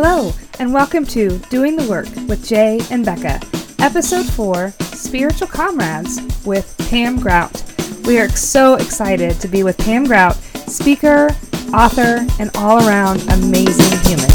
[0.00, 3.40] Hello, and welcome to Doing the Work with Jay and Becca,
[3.80, 7.64] Episode 4 Spiritual Comrades with Pam Grout.
[8.04, 10.36] We are so excited to be with Pam Grout,
[10.68, 11.30] speaker,
[11.74, 14.30] author, and all around amazing human.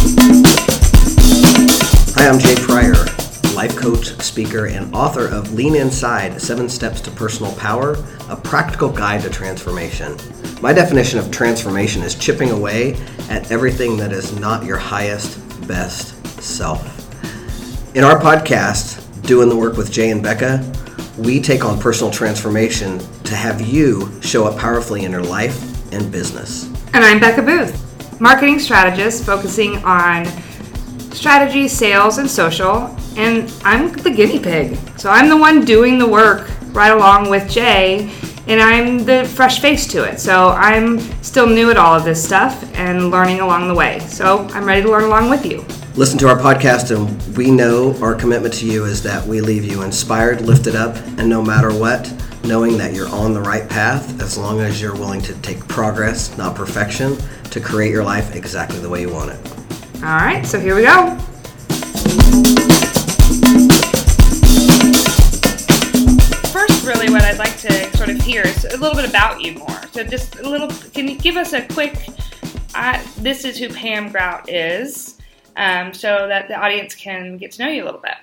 [2.12, 3.06] Hi, I'm Jay Pryor,
[3.56, 8.90] life coach, speaker, and author of Lean Inside Seven Steps to Personal Power, a practical
[8.90, 10.18] guide to transformation.
[10.62, 12.96] My definition of transformation is chipping away
[13.30, 16.82] at everything that is not your highest, best self.
[17.96, 20.64] In our podcast, Doing the Work with Jay and Becca,
[21.18, 26.12] we take on personal transformation to have you show up powerfully in your life and
[26.12, 26.66] business.
[26.94, 30.26] And I'm Becca Booth, marketing strategist focusing on
[31.12, 32.96] strategy, sales, and social.
[33.16, 34.78] And I'm the guinea pig.
[34.98, 38.12] So I'm the one doing the work right along with Jay,
[38.48, 40.20] and I'm the fresh face to it.
[40.20, 44.00] So I'm still new at all of this stuff and learning along the way.
[44.00, 45.66] So I'm ready to learn along with you.
[45.96, 49.64] Listen to our podcast, and we know our commitment to you is that we leave
[49.64, 52.12] you inspired, lifted up, and no matter what,
[52.44, 56.36] knowing that you're on the right path as long as you're willing to take progress,
[56.36, 57.16] not perfection,
[57.52, 59.52] to create your life exactly the way you want it.
[59.98, 61.18] All right, so here we go.
[66.84, 69.82] Really, what I'd like to sort of hear is a little bit about you more.
[69.94, 72.10] So, just a little, can you give us a quick,
[72.76, 75.18] uh, this is who Pam Grout is,
[75.56, 78.16] um, so that the audience can get to know you a little bit?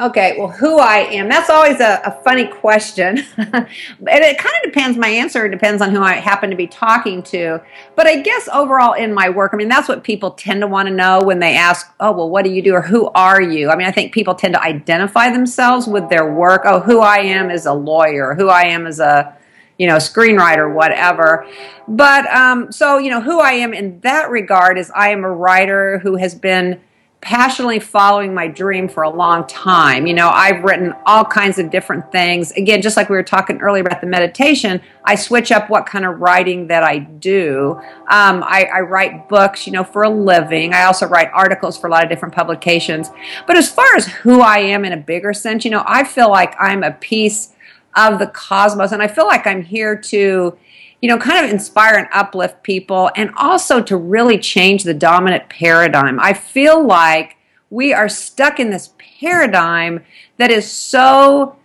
[0.00, 3.18] Okay, well, who I am, that's always a, a funny question.
[3.36, 7.22] and it kind of depends, my answer depends on who I happen to be talking
[7.24, 7.60] to.
[7.96, 10.88] But I guess overall in my work, I mean, that's what people tend to want
[10.88, 13.68] to know when they ask, oh, well, what do you do or who are you?
[13.68, 16.62] I mean, I think people tend to identify themselves with their work.
[16.64, 19.36] Oh, who I am as a lawyer, who I am as a,
[19.76, 21.46] you know, screenwriter, whatever.
[21.86, 25.30] But um, so, you know, who I am in that regard is I am a
[25.30, 26.80] writer who has been
[27.20, 30.06] passionately following my dream for a long time.
[30.06, 32.50] You know, I've written all kinds of different things.
[32.52, 36.06] Again, just like we were talking earlier about the meditation, I switch up what kind
[36.06, 37.72] of writing that I do.
[38.08, 40.72] Um, I, I, write books, you know, for a living.
[40.72, 43.10] I also write articles for a lot of different publications.
[43.46, 46.30] But as far as who I am in a bigger sense, you know, I feel
[46.30, 47.52] like I'm a piece
[47.96, 50.56] of the cosmos and I feel like I'm here to
[51.00, 55.48] you know, kind of inspire and uplift people and also to really change the dominant
[55.48, 56.20] paradigm.
[56.20, 57.36] I feel like
[57.70, 60.04] we are stuck in this paradigm
[60.36, 61.56] that is so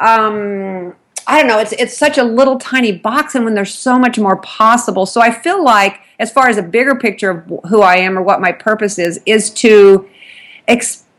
[0.00, 0.94] um,
[1.26, 4.18] I don't know, it's it's such a little tiny box and when there's so much
[4.18, 5.06] more possible.
[5.06, 8.22] So I feel like as far as a bigger picture of who I am or
[8.22, 10.08] what my purpose is is to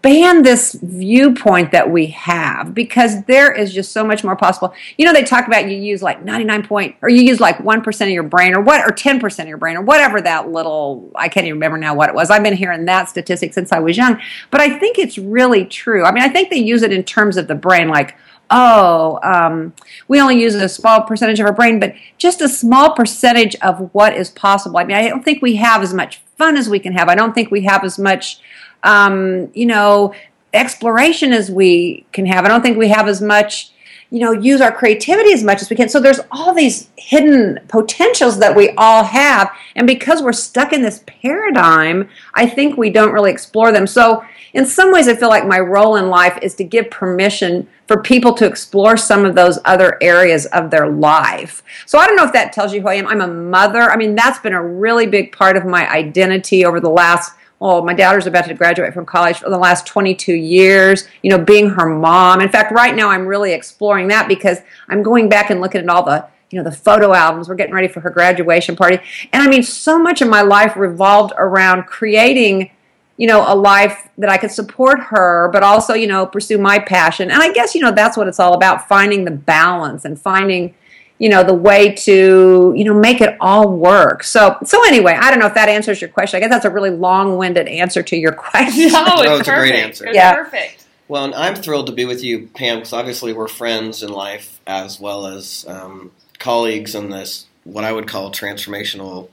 [0.05, 4.73] expand this viewpoint that we have because there is just so much more possible.
[4.97, 8.01] You know, they talk about you use like 99 point, or you use like 1%
[8.01, 11.27] of your brain or what, or 10% of your brain or whatever that little, I
[11.27, 12.29] can't even remember now what it was.
[12.29, 14.21] I've been hearing that statistic since I was young,
[14.51, 16.03] but I think it's really true.
[16.03, 18.15] I mean, I think they use it in terms of the brain, like,
[18.51, 19.73] oh, um,
[20.07, 23.89] we only use a small percentage of our brain, but just a small percentage of
[23.93, 24.77] what is possible.
[24.77, 27.09] I mean, I don't think we have as much fun as we can have.
[27.09, 28.39] I don't think we have as much
[28.85, 30.13] um, you know,
[30.53, 32.45] exploration as we can have.
[32.45, 33.71] I don't think we have as much,
[34.09, 35.89] you know, use our creativity as much as we can.
[35.89, 39.51] So there's all these hidden potentials that we all have.
[39.75, 43.85] And because we're stuck in this paradigm, I think we don't really explore them.
[43.85, 44.23] So
[44.53, 48.01] in some ways, I feel like my role in life is to give permission for
[48.01, 51.61] people to explore some of those other areas of their life.
[51.85, 53.07] So I don't know if that tells you who I am.
[53.07, 53.81] I'm a mother.
[53.81, 57.83] I mean, that's been a really big part of my identity over the last well,
[57.83, 61.69] my daughter's about to graduate from college for the last 22 years, you know, being
[61.69, 62.41] her mom.
[62.41, 65.89] In fact, right now I'm really exploring that because I'm going back and looking at
[65.89, 67.47] all the, you know, the photo albums.
[67.47, 68.99] We're getting ready for her graduation party.
[69.31, 72.71] And I mean, so much of my life revolved around creating,
[73.17, 76.79] you know, a life that I could support her, but also, you know, pursue my
[76.79, 77.31] passion.
[77.31, 80.75] And I guess, you know, that's what it's all about finding the balance and finding,
[81.25, 84.23] you know the way to you know make it all work.
[84.23, 86.37] So so anyway i don't know if that answers your question.
[86.37, 88.91] I guess that's a really long-winded answer to your question.
[88.91, 90.05] No, it's, no, it's a great answer.
[90.05, 90.35] It's yeah.
[90.35, 90.85] perfect.
[91.07, 94.61] Well and i'm thrilled to be with you pam because obviously we're friends in life
[94.67, 99.29] as well as um, colleagues in this what i would call transformational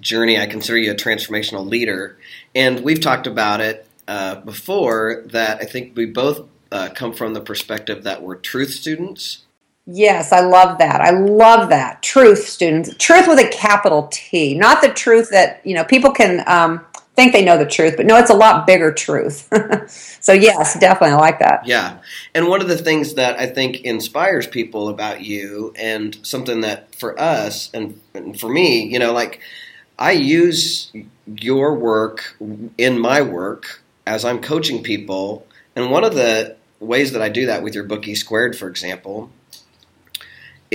[0.00, 0.38] journey.
[0.38, 2.16] I consider you a transformational leader.
[2.54, 7.34] And we've talked about it uh, before that i think we both uh, come from
[7.34, 9.43] the perspective that we're truth students
[9.86, 11.00] Yes, I love that.
[11.00, 12.02] I love that.
[12.02, 12.94] Truth, students.
[12.96, 14.54] Truth with a capital T.
[14.54, 16.84] Not the truth that, you know, people can um,
[17.14, 19.48] think they know the truth, but no, it's a lot bigger truth.
[20.20, 21.14] so, yes, definitely.
[21.14, 21.66] I like that.
[21.66, 21.98] Yeah.
[22.34, 26.94] And one of the things that I think inspires people about you, and something that
[26.94, 29.40] for us and, and for me, you know, like,
[29.98, 30.90] I use
[31.26, 32.36] your work
[32.78, 35.46] in my work as I'm coaching people.
[35.76, 38.68] And one of the ways that I do that with your book E Squared, for
[38.68, 39.30] example,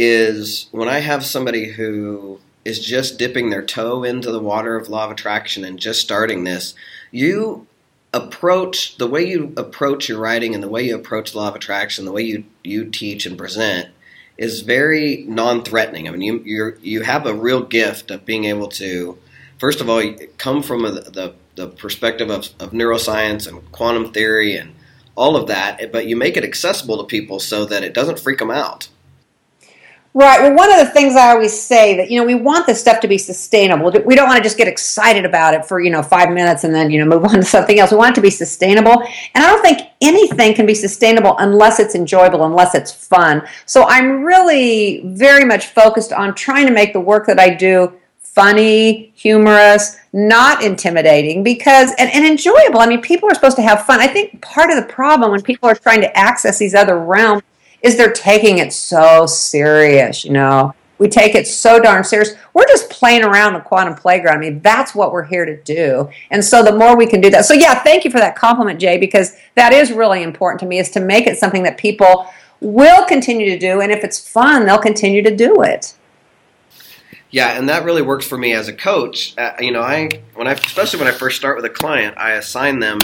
[0.01, 4.88] is when I have somebody who is just dipping their toe into the water of
[4.88, 6.74] law of attraction and just starting this,
[7.12, 7.68] you
[8.13, 12.06] approach the way you approach your writing and the way you approach law of attraction,
[12.06, 13.90] the way you you teach and present
[14.38, 16.07] is very non-threatening.
[16.07, 19.18] I mean, you you you have a real gift of being able to,
[19.57, 20.01] first of all,
[20.38, 24.75] come from a, the the perspective of, of neuroscience and quantum theory and
[25.16, 28.40] all of that, but you make it accessible to people so that it doesn't freak
[28.40, 28.88] them out.
[30.15, 30.41] Right.
[30.41, 33.00] Well, one of the things I always say that you know we want this stuff
[33.01, 33.91] to be sustainable.
[34.06, 36.73] We don't want to just get excited about it for you know five minutes and
[36.73, 37.91] then you know move on to something else.
[37.91, 39.03] We want it to be sustainable,
[39.35, 43.47] and I don't think anything can be sustainable unless it's enjoyable, unless it's fun.
[43.67, 47.94] So I'm really very much focused on trying to make the work that I do
[48.17, 52.79] funny, humorous, not intimidating because and, and enjoyable.
[52.79, 54.00] I mean, people are supposed to have fun.
[54.00, 57.44] I think part of the problem when people are trying to access these other realms
[57.81, 60.73] is they're taking it so serious, you know.
[60.97, 62.33] We take it so darn serious.
[62.53, 64.37] We're just playing around the quantum playground.
[64.37, 66.09] I mean, that's what we're here to do.
[66.29, 67.45] And so the more we can do that.
[67.45, 70.77] So yeah, thank you for that compliment, Jay, because that is really important to me
[70.77, 72.27] is to make it something that people
[72.59, 75.95] will continue to do and if it's fun, they'll continue to do it.
[77.31, 79.37] Yeah, and that really works for me as a coach.
[79.37, 82.31] Uh, you know, I when I especially when I first start with a client, I
[82.31, 82.99] assign them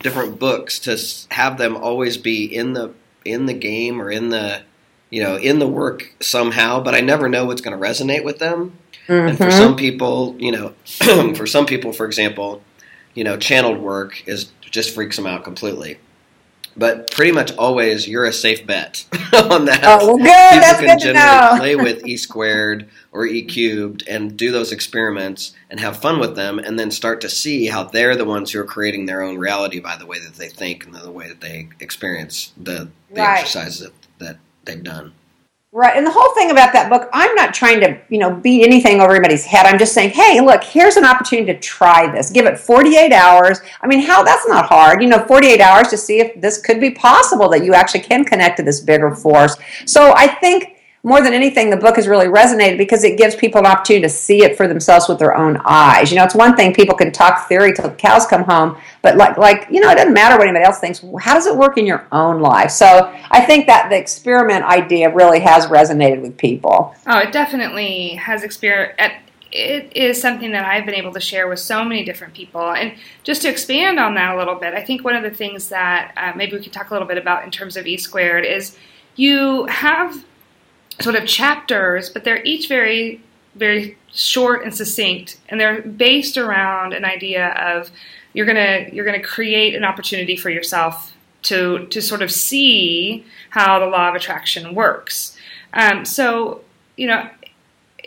[0.00, 2.92] different books to have them always be in the
[3.26, 4.62] in the game or in the
[5.10, 8.38] you know in the work somehow but i never know what's going to resonate with
[8.38, 8.76] them
[9.06, 9.28] mm-hmm.
[9.28, 9.58] and for mm-hmm.
[9.58, 10.72] some people you know
[11.34, 12.62] for some people for example
[13.14, 15.98] you know channeled work is just freaks them out completely
[16.76, 19.80] but pretty much always you're a safe bet on that.
[19.84, 20.26] Oh, well, good.
[20.26, 21.54] People That's can good to know.
[21.58, 26.36] play with e squared or e cubed and do those experiments and have fun with
[26.36, 29.38] them, and then start to see how they're the ones who are creating their own
[29.38, 33.20] reality by the way that they think and the way that they experience the, the
[33.20, 33.40] right.
[33.40, 35.12] exercises that, that they've done.
[35.76, 35.94] Right.
[35.94, 39.02] And the whole thing about that book, I'm not trying to, you know, beat anything
[39.02, 39.66] over anybody's head.
[39.66, 42.30] I'm just saying, hey, look, here's an opportunity to try this.
[42.30, 43.60] Give it 48 hours.
[43.82, 45.02] I mean, how that's not hard.
[45.02, 48.24] You know, 48 hours to see if this could be possible that you actually can
[48.24, 49.58] connect to this bigger force.
[49.84, 50.75] So I think
[51.06, 54.08] more than anything, the book has really resonated because it gives people an opportunity to
[54.08, 56.10] see it for themselves with their own eyes.
[56.10, 59.16] You know, it's one thing people can talk theory till the cows come home, but
[59.16, 61.04] like, like you know, it doesn't matter what anybody else thinks.
[61.20, 62.72] How does it work in your own life?
[62.72, 66.92] So I think that the experiment idea really has resonated with people.
[67.06, 68.98] Oh, it definitely has experiment.
[69.52, 72.72] It is something that I've been able to share with so many different people.
[72.72, 75.68] And just to expand on that a little bit, I think one of the things
[75.68, 78.44] that uh, maybe we could talk a little bit about in terms of E squared
[78.44, 78.76] is
[79.14, 80.24] you have
[81.00, 83.20] sort of chapters, but they're each very,
[83.54, 87.90] very short and succinct, and they're based around an idea of
[88.32, 93.78] you're gonna you're gonna create an opportunity for yourself to to sort of see how
[93.78, 95.36] the law of attraction works.
[95.72, 96.62] Um, so
[96.96, 97.28] you know.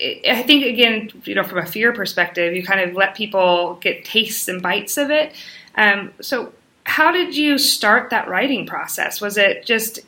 [0.02, 4.06] I think again, you know, from a fear perspective, you kind of let people get
[4.06, 5.34] tastes and bites of it.
[5.76, 6.54] Um, so,
[6.86, 9.20] how did you start that writing process?
[9.20, 10.00] Was it just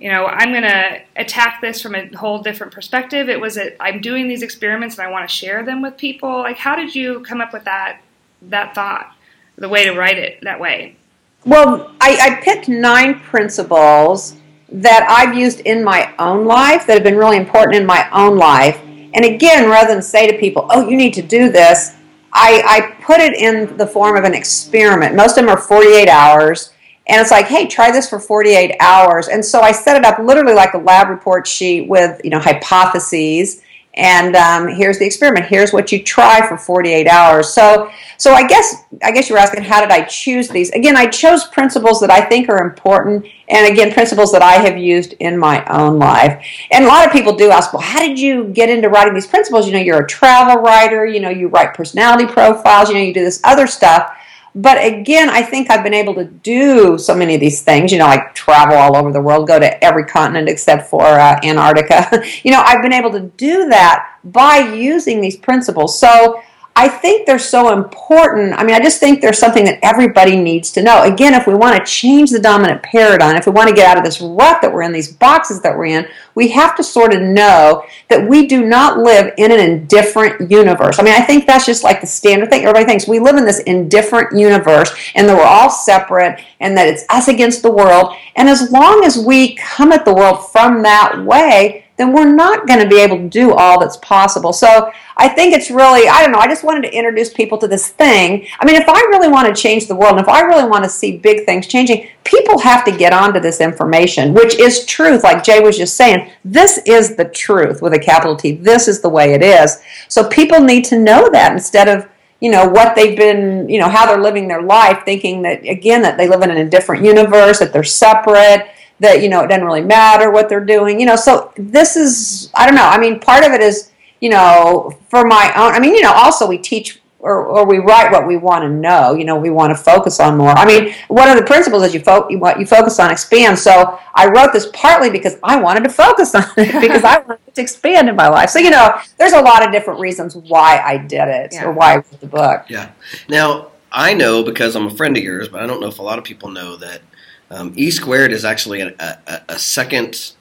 [0.00, 3.28] you know, I'm going to attack this from a whole different perspective.
[3.28, 6.38] It was I'm doing these experiments and I want to share them with people.
[6.38, 8.00] Like, how did you come up with that
[8.42, 9.14] that thought,
[9.56, 10.96] the way to write it that way?
[11.44, 14.36] Well, I, I picked nine principles
[14.72, 18.38] that I've used in my own life that have been really important in my own
[18.38, 18.80] life.
[19.12, 21.94] And again, rather than say to people, "Oh, you need to do this,"
[22.32, 25.14] I, I put it in the form of an experiment.
[25.14, 26.72] Most of them are 48 hours
[27.10, 29.26] and it's like, hey, try this for 48 hours.
[29.26, 32.38] And so I set it up literally like a lab report sheet with, you know,
[32.38, 33.62] hypotheses.
[33.94, 35.46] And um, here's the experiment.
[35.46, 37.52] Here's what you try for 48 hours.
[37.52, 40.70] So, so I guess I guess you were asking how did I choose these?
[40.70, 44.78] Again, I chose principles that I think are important, and again, principles that I have
[44.78, 46.46] used in my own life.
[46.70, 49.26] And a lot of people do ask, well, how did you get into writing these
[49.26, 49.66] principles?
[49.66, 51.04] You know, you're a travel writer.
[51.04, 52.88] You know, you write personality profiles.
[52.88, 54.16] You know, you do this other stuff.
[54.54, 57.92] But again, I think I've been able to do so many of these things.
[57.92, 61.38] You know, I travel all over the world, go to every continent except for uh,
[61.42, 62.22] Antarctica.
[62.42, 65.98] you know, I've been able to do that by using these principles.
[65.98, 66.42] So
[66.76, 68.54] I think they're so important.
[68.54, 71.02] I mean, I just think there's something that everybody needs to know.
[71.02, 73.98] Again, if we want to change the dominant paradigm, if we want to get out
[73.98, 77.12] of this rut that we're in, these boxes that we're in, we have to sort
[77.12, 80.98] of know that we do not live in an indifferent universe.
[80.98, 82.62] I mean, I think that's just like the standard thing.
[82.62, 86.86] Everybody thinks we live in this indifferent universe and that we're all separate and that
[86.86, 88.14] it's us against the world.
[88.36, 92.66] And as long as we come at the world from that way, then we're not
[92.66, 94.54] going to be able to do all that's possible.
[94.54, 97.68] So I think it's really, I don't know, I just wanted to introduce people to
[97.68, 98.46] this thing.
[98.58, 100.82] I mean, if I really want to change the world and if I really want
[100.84, 105.22] to see big things changing, people have to get onto this information, which is truth,
[105.24, 106.30] like Jay was just saying.
[106.42, 108.52] This is the truth with a capital T.
[108.52, 109.82] This is the way it is.
[110.08, 112.08] So people need to know that instead of
[112.40, 116.00] you know what they've been you know how they're living their life thinking that again
[116.00, 119.64] that they live in a different universe that they're separate that you know it doesn't
[119.64, 123.18] really matter what they're doing you know so this is i don't know i mean
[123.18, 123.90] part of it is
[124.20, 127.78] you know for my own i mean you know also we teach or, or we
[127.78, 129.14] write what we want to know.
[129.14, 130.50] You know, we want to focus on more.
[130.50, 133.58] I mean, one of the principles is you, fo- you, you focus on expand.
[133.58, 137.54] So I wrote this partly because I wanted to focus on it because I wanted
[137.54, 138.50] to expand in my life.
[138.50, 141.64] So you know, there's a lot of different reasons why I did it yeah.
[141.64, 142.64] or why I wrote the book.
[142.68, 142.90] Yeah.
[143.28, 146.02] Now I know because I'm a friend of yours, but I don't know if a
[146.02, 147.02] lot of people know that
[147.50, 150.32] um, E squared is actually a, a, a second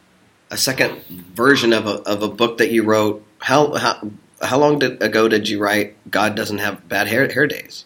[0.51, 3.24] a second version of a, of a book that you wrote.
[3.39, 4.10] How, how
[4.42, 7.86] how long did, ago did you write God doesn't have bad hair hair days?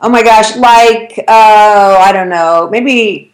[0.00, 3.33] Oh my gosh, like oh, I don't know, maybe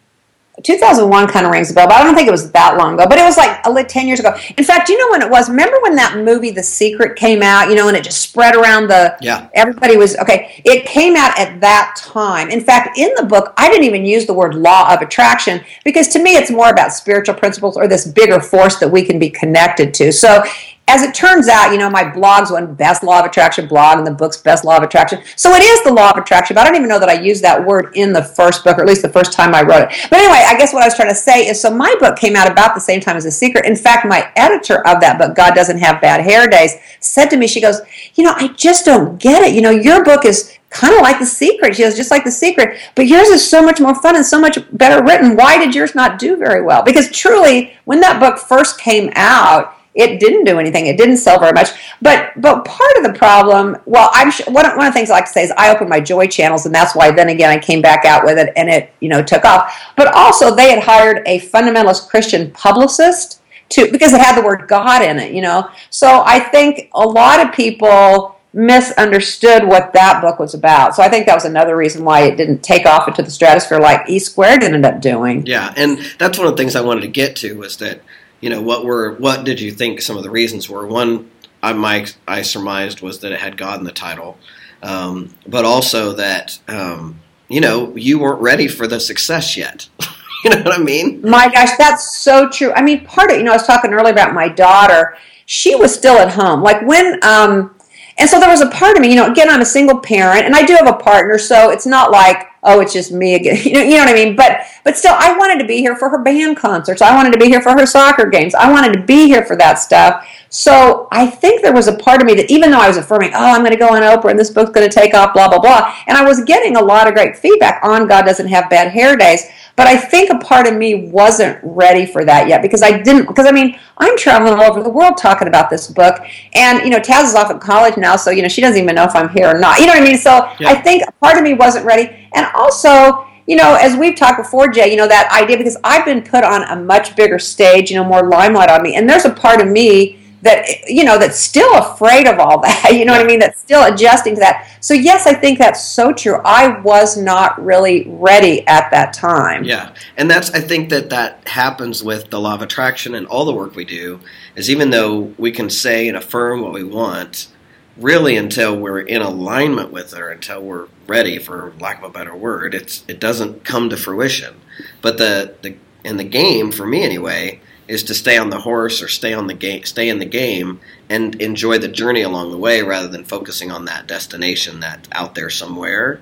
[0.63, 3.07] 2001 kind of rings a bell, but I don't think it was that long ago.
[3.09, 4.37] But it was like a 10 years ago.
[4.57, 5.49] In fact, you know when it was?
[5.49, 8.89] Remember when that movie The Secret came out, you know, and it just spread around
[8.89, 9.49] the Yeah.
[9.55, 10.61] Everybody was okay.
[10.65, 12.51] It came out at that time.
[12.51, 16.09] In fact, in the book, I didn't even use the word law of attraction because
[16.09, 19.31] to me it's more about spiritual principles or this bigger force that we can be
[19.31, 20.13] connected to.
[20.13, 20.45] So
[20.91, 24.07] as it turns out, you know, my blog's one best law of attraction blog and
[24.07, 25.23] the book's best law of attraction.
[25.37, 27.45] So it is the law of attraction, but I don't even know that I used
[27.45, 30.09] that word in the first book, or at least the first time I wrote it.
[30.11, 32.35] But anyway, I guess what I was trying to say is so my book came
[32.35, 33.67] out about the same time as The Secret.
[33.67, 37.37] In fact, my editor of that book, God Doesn't Have Bad Hair Days, said to
[37.37, 37.81] me, she goes,
[38.15, 39.55] You know, I just don't get it.
[39.55, 41.77] You know, your book is kind of like The Secret.
[41.77, 44.41] She goes, just like The Secret, but yours is so much more fun and so
[44.41, 45.37] much better written.
[45.37, 46.83] Why did yours not do very well?
[46.83, 50.87] Because truly, when that book first came out, it didn't do anything.
[50.87, 51.71] It didn't sell very much.
[52.01, 55.25] But but part of the problem, well, I'm one, one of the things I like
[55.25, 57.83] to say is I opened my Joy channels, and that's why then again I came
[57.83, 59.75] back out with it, and it you know took off.
[59.97, 64.69] But also they had hired a fundamentalist Christian publicist to because it had the word
[64.69, 65.69] God in it, you know.
[65.91, 70.95] So I think a lot of people misunderstood what that book was about.
[70.97, 73.79] So I think that was another reason why it didn't take off into the stratosphere
[73.79, 75.47] like E squared ended up doing.
[75.47, 78.01] Yeah, and that's one of the things I wanted to get to was that
[78.41, 80.87] you know, what were what did you think some of the reasons were?
[80.87, 81.31] One,
[81.63, 84.39] I my I surmised was that it had God in the title,
[84.83, 89.89] um, but also that um, you know you weren't ready for the success yet.
[90.45, 91.21] you know what I mean?
[91.23, 92.73] My gosh, that's so true.
[92.73, 95.17] I mean, part of you know, I was talking earlier about my daughter.
[95.47, 97.23] She was still at home, like when.
[97.25, 97.75] Um,
[98.19, 100.45] and so there was a part of me, you know, again, I'm a single parent
[100.45, 103.57] and I do have a partner, so it's not like, oh, it's just me again.
[103.65, 104.37] You know, you know what I mean?
[104.37, 107.03] But but still I wanted to be here for her band concerts.
[107.03, 108.55] I wanted to be here for her soccer games.
[108.55, 110.27] I wanted to be here for that stuff.
[110.53, 113.31] So I think there was a part of me that even though I was affirming,
[113.35, 115.49] oh, I'm going to go on Oprah and this book's going to take off, blah,
[115.49, 118.69] blah, blah, and I was getting a lot of great feedback on God Doesn't Have
[118.69, 122.63] Bad Hair Days, but I think a part of me wasn't ready for that yet
[122.63, 125.87] because I didn't, because I mean, I'm traveling all over the world talking about this
[125.87, 126.19] book.
[126.55, 128.97] And, you know, Taz is off at college now, so, you know, she doesn't even
[128.97, 129.79] know if I'm here or not.
[129.79, 130.19] You know what I mean?
[130.19, 130.71] So yeah.
[130.71, 132.29] I think a part of me wasn't ready.
[132.35, 136.05] And also, you know, as we've talked before, Jay, you know, that idea because I've
[136.05, 138.97] been put on a much bigger stage, you know, more limelight on me.
[138.97, 142.93] And there's a part of me that you know that's still afraid of all that
[142.93, 143.39] you know what i mean?
[143.39, 144.69] That's still adjusting to that.
[144.81, 146.41] So yes i think that's so true.
[146.45, 149.65] I was not really ready at that time.
[149.65, 149.95] Yeah.
[150.17, 153.55] And that's i think that that happens with the law of attraction and all the
[153.55, 154.21] work we do
[154.57, 157.49] is even though we can say and affirm what we want
[157.97, 162.11] really until we're in alignment with it or until we're ready for lack of a
[162.11, 164.55] better word it's it doesn't come to fruition.
[165.03, 169.03] But the, the in the game for me anyway is to stay on the horse
[169.03, 172.57] or stay on the game, stay in the game, and enjoy the journey along the
[172.57, 176.21] way rather than focusing on that destination that's out there somewhere.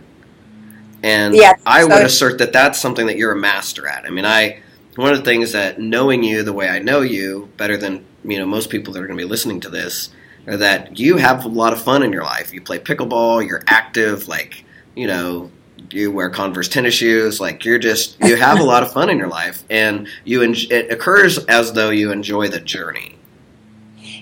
[1.03, 4.07] And yeah, I so would assert that that's something that you're a master at.
[4.07, 4.63] I mean, I
[4.97, 8.39] one of the things that knowing you the way I know you better than you
[8.39, 10.09] know most people that are going to be listening to this
[10.47, 12.55] are that you have a lot of fun in your life.
[12.55, 14.65] You play pickleball, you're active, like
[14.97, 15.51] you know
[15.91, 17.41] you wear Converse tennis shoes.
[17.41, 20.55] Like you're just you have a lot of fun in your life, and you en-
[20.71, 23.18] it occurs as though you enjoy the journey.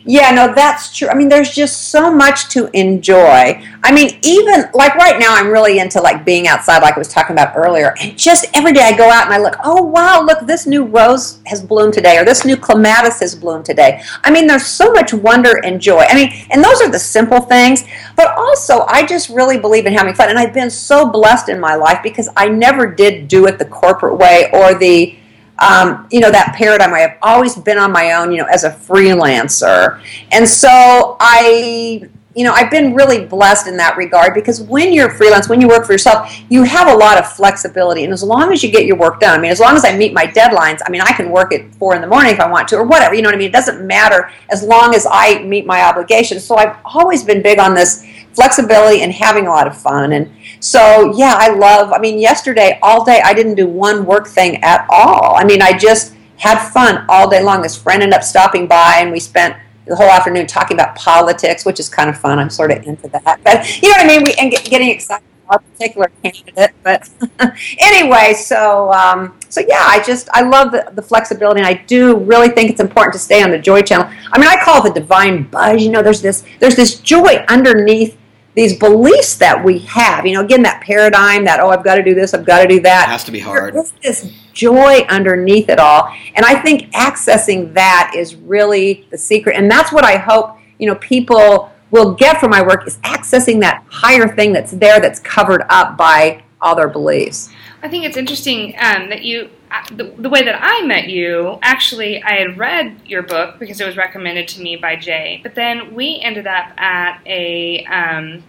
[0.09, 1.09] Yeah, no, that's true.
[1.09, 3.61] I mean, there's just so much to enjoy.
[3.83, 7.09] I mean, even like right now, I'm really into like being outside, like I was
[7.09, 7.93] talking about earlier.
[8.01, 10.85] And just every day I go out and I look, oh, wow, look, this new
[10.85, 14.01] rose has bloomed today, or this new clematis has bloomed today.
[14.23, 16.05] I mean, there's so much wonder and joy.
[16.09, 17.83] I mean, and those are the simple things.
[18.15, 20.31] But also, I just really believe in having fun.
[20.31, 23.65] And I've been so blessed in my life because I never did do it the
[23.65, 25.17] corporate way or the
[25.59, 26.93] um, you know, that paradigm.
[26.93, 30.01] I have always been on my own, you know, as a freelancer.
[30.33, 35.09] And so I you know, I've been really blessed in that regard because when you're
[35.09, 38.05] freelance, when you work for yourself, you have a lot of flexibility.
[38.05, 39.97] And as long as you get your work done, I mean, as long as I
[39.97, 42.47] meet my deadlines, I mean, I can work at four in the morning if I
[42.47, 43.49] want to or whatever, you know what I mean?
[43.49, 46.45] It doesn't matter as long as I meet my obligations.
[46.45, 50.13] So I've always been big on this flexibility and having a lot of fun.
[50.13, 54.27] And so, yeah, I love, I mean, yesterday, all day, I didn't do one work
[54.27, 55.37] thing at all.
[55.37, 57.63] I mean, I just had fun all day long.
[57.63, 61.65] This friend ended up stopping by and we spent the whole afternoon talking about politics,
[61.65, 62.39] which is kind of fun.
[62.39, 63.41] I'm sort of into that.
[63.45, 64.25] But you know what I mean?
[64.25, 66.73] We and get, getting excited about a particular candidate.
[66.83, 67.09] But
[67.79, 72.17] anyway, so um, so yeah, I just I love the, the flexibility, and I do
[72.19, 74.11] really think it's important to stay on the joy channel.
[74.33, 75.83] I mean, I call it the divine buzz.
[75.83, 78.19] You know, there's this there's this joy underneath
[78.55, 80.27] these beliefs that we have.
[80.27, 82.69] You know, again, that paradigm that oh, I've got to do this, I've got to
[82.69, 83.09] do that.
[83.09, 83.75] It has to be hard.
[83.75, 89.19] There is this joy underneath it all, and I think accessing that is really the
[89.19, 92.99] secret, and that's what I hope you know people will get from my work is
[92.99, 97.51] accessing that higher thing that's there that's covered up by all their beliefs.
[97.83, 101.59] I think it's interesting um, that you, uh, the, the, way that I met you,
[101.63, 105.55] actually, I had read your book because it was recommended to me by Jay, but
[105.55, 108.43] then we ended up at a, um,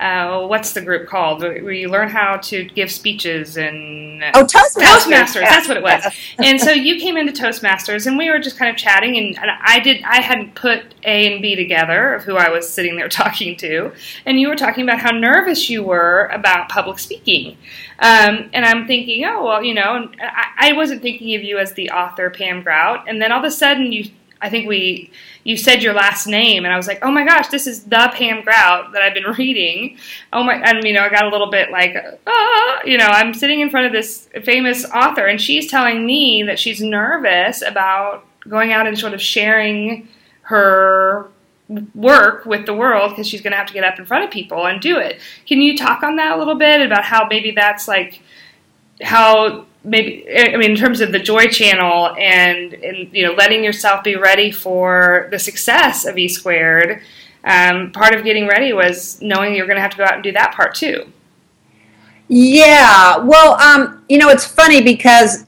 [0.00, 1.40] uh, what's the group called?
[1.40, 6.04] Where you learn how to give speeches and oh Toastmasters, Toastmasters that's what it was.
[6.38, 9.50] And so you came into Toastmasters and we were just kind of chatting and, and,
[9.62, 13.08] I did I hadn't put A and B together of who I was sitting there
[13.24, 13.92] talking to
[14.26, 17.56] and you were talking about how nervous you were about public speaking.
[18.00, 21.72] Um, and I'm thinking oh well you know I, I wasn't thinking of you as
[21.74, 24.10] the author Pam Grout and then all of a sudden you
[24.44, 25.10] I think we
[25.42, 28.10] you said your last name, and I was like, oh my gosh, this is the
[28.14, 29.96] Pam Grout that I've been reading.
[30.32, 31.96] Oh my, and you know, I got a little bit like,
[32.26, 36.42] ah, you know, I'm sitting in front of this famous author, and she's telling me
[36.42, 40.08] that she's nervous about going out and sort of sharing
[40.42, 41.30] her
[41.94, 44.30] work with the world because she's going to have to get up in front of
[44.30, 45.18] people and do it.
[45.46, 48.20] Can you talk on that a little bit about how maybe that's like
[49.02, 53.62] how maybe I mean in terms of the Joy Channel and, and you know letting
[53.62, 57.02] yourself be ready for the success of E squared.
[57.44, 60.22] Um, part of getting ready was knowing you're going to have to go out and
[60.22, 61.12] do that part too.
[62.26, 65.46] Yeah, well, um, you know, it's funny because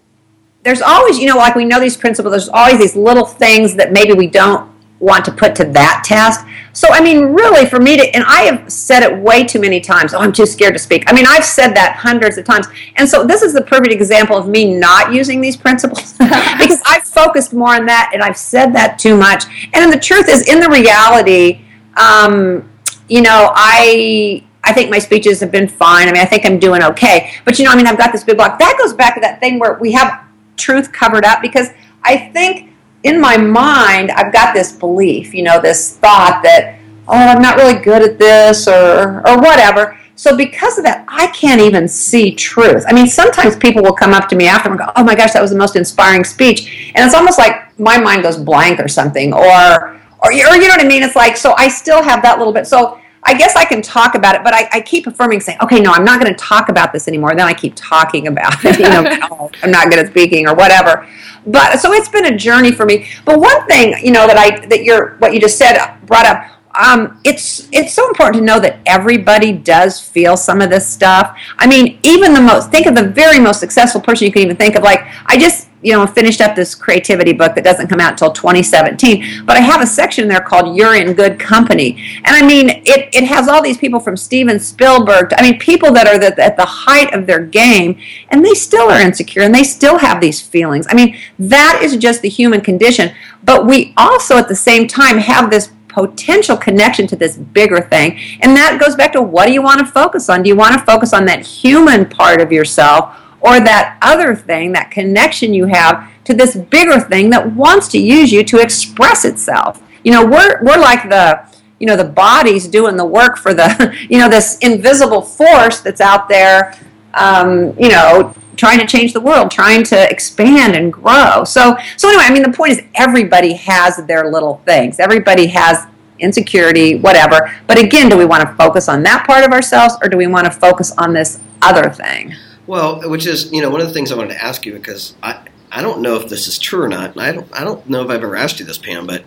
[0.63, 2.33] there's always, you know, like we know these principles.
[2.33, 6.45] There's always these little things that maybe we don't want to put to that test.
[6.73, 9.81] So, I mean, really, for me to, and I have said it way too many
[9.81, 11.05] times, oh, I'm too scared to speak.
[11.07, 12.67] I mean, I've said that hundreds of times.
[12.97, 17.05] And so, this is the perfect example of me not using these principles because I've
[17.05, 19.45] focused more on that and I've said that too much.
[19.73, 21.63] And the truth is, in the reality,
[21.97, 22.71] um,
[23.09, 24.43] you know, I.
[24.69, 26.09] I think my speeches have been fine.
[26.09, 27.31] I mean, I think I'm doing okay.
[27.45, 28.59] But you know, I mean, I've got this big block.
[28.59, 31.69] That goes back to that thing where we have truth covered up because
[32.03, 32.66] I think
[33.07, 37.57] in my mind, I've got this belief, you know, this thought that, oh, I'm not
[37.57, 39.97] really good at this or, or whatever.
[40.17, 42.85] So because of that, I can't even see truth.
[42.89, 45.35] I mean, sometimes people will come up to me after and go, oh my gosh,
[45.35, 46.93] that was the most inspiring speech.
[46.97, 50.51] And it's almost like my mind goes blank or something, or, or, or you know
[50.51, 51.05] what I mean?
[51.05, 52.67] It's like, so I still have that little bit.
[52.67, 55.81] So I guess I can talk about it, but I, I keep affirming, saying, okay,
[55.81, 57.35] no, I'm not going to talk about this anymore.
[57.35, 58.79] Then I keep talking about it.
[58.79, 61.09] You know, oh, I'm not good at speaking or whatever.
[61.45, 63.09] But so it's been a journey for me.
[63.25, 66.53] But one thing, you know, that I that you're what you just said brought up.
[66.79, 71.37] Um, it's it's so important to know that everybody does feel some of this stuff.
[71.59, 74.57] I mean, even the most think of the very most successful person you can even
[74.57, 74.83] think of.
[74.83, 78.33] Like I just you know finished up this creativity book that doesn't come out until
[78.33, 81.97] 2017 but i have a section there called you're in good company.
[82.25, 85.59] And i mean it, it has all these people from steven spielberg to, i mean
[85.59, 87.99] people that are the, at the height of their game
[88.31, 90.87] and they still are insecure and they still have these feelings.
[90.89, 93.15] I mean that is just the human condition.
[93.45, 98.19] But we also at the same time have this potential connection to this bigger thing
[98.43, 100.43] and that goes back to what do you want to focus on?
[100.43, 104.73] Do you want to focus on that human part of yourself or that other thing,
[104.73, 109.25] that connection you have to this bigger thing that wants to use you to express
[109.25, 109.83] itself.
[110.05, 111.47] You know, we're we're like the
[111.79, 116.01] you know the bodies doing the work for the you know this invisible force that's
[116.01, 116.75] out there.
[117.15, 121.45] Um, you know, trying to change the world, trying to expand and grow.
[121.45, 124.99] So so anyway, I mean the point is everybody has their little things.
[124.99, 125.87] Everybody has
[126.19, 127.55] insecurity, whatever.
[127.67, 130.27] But again, do we want to focus on that part of ourselves or do we
[130.27, 132.35] want to focus on this other thing?
[132.67, 135.15] Well, which is you know one of the things I wanted to ask you because
[135.23, 137.19] I I don't know if this is true or not.
[137.19, 139.25] I don't I don't know if I've ever asked you this, Pam, but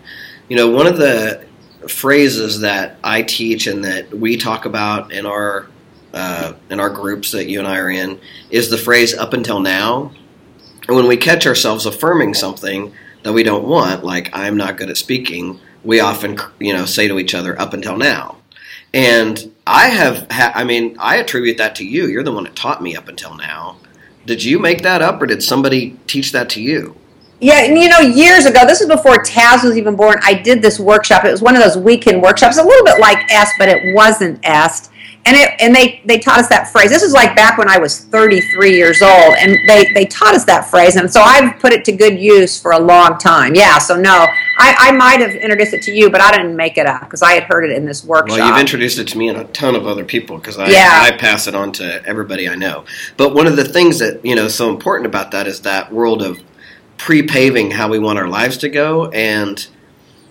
[0.47, 1.45] you know one of the
[1.87, 5.67] phrases that I teach and that we talk about in our
[6.13, 9.59] uh, in our groups that you and I are in is the phrase "up until
[9.59, 10.11] now."
[10.87, 14.89] And when we catch ourselves affirming something that we don't want, like I'm not good
[14.89, 18.37] at speaking, we often, you know, say to each other up until now.
[18.93, 22.07] And I have, ha- I mean, I attribute that to you.
[22.07, 23.77] You're the one that taught me up until now.
[24.25, 26.95] Did you make that up or did somebody teach that to you?
[27.39, 30.17] Yeah, and you know, years ago, this is before Taz was even born.
[30.23, 31.23] I did this workshop.
[31.23, 34.39] It was one of those weekend workshops, a little bit like est, but it wasn't
[34.43, 34.91] est.
[35.25, 36.89] And it, and they, they taught us that phrase.
[36.89, 40.45] This is like back when I was 33 years old, and they, they taught us
[40.45, 40.95] that phrase.
[40.95, 43.53] And so I've put it to good use for a long time.
[43.53, 44.25] Yeah, so no,
[44.61, 47.21] I, I might have introduced it to you, but I didn't make it up because
[47.21, 48.37] I had heard it in this workshop.
[48.37, 50.99] Well, you've introduced it to me and a ton of other people because I, Yeah.
[51.01, 52.83] I pass it on to everybody I know.
[53.15, 55.93] But one of the things that you know is so important about that is that
[55.93, 56.39] world of
[56.97, 59.65] pre-paving how we want our lives to go, and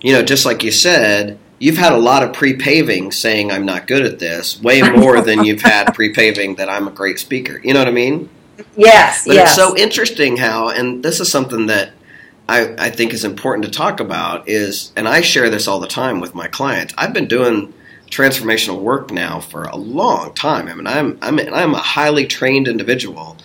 [0.03, 3.87] you know, just like you said, you've had a lot of pre-paving saying I'm not
[3.87, 7.61] good at this, way more than you've had pre-paving that I'm a great speaker.
[7.65, 8.29] You know what I mean?
[8.77, 9.49] yes, But yes.
[9.49, 11.93] it's so interesting how, and this is something that
[12.49, 15.87] I, I think is important to talk about is, and I share this all the
[15.87, 16.95] time with my clients.
[16.97, 17.75] I've been doing
[18.11, 20.67] transformational work now for a long time.
[20.69, 23.37] I mean, I'm I'm I'm a highly trained individual,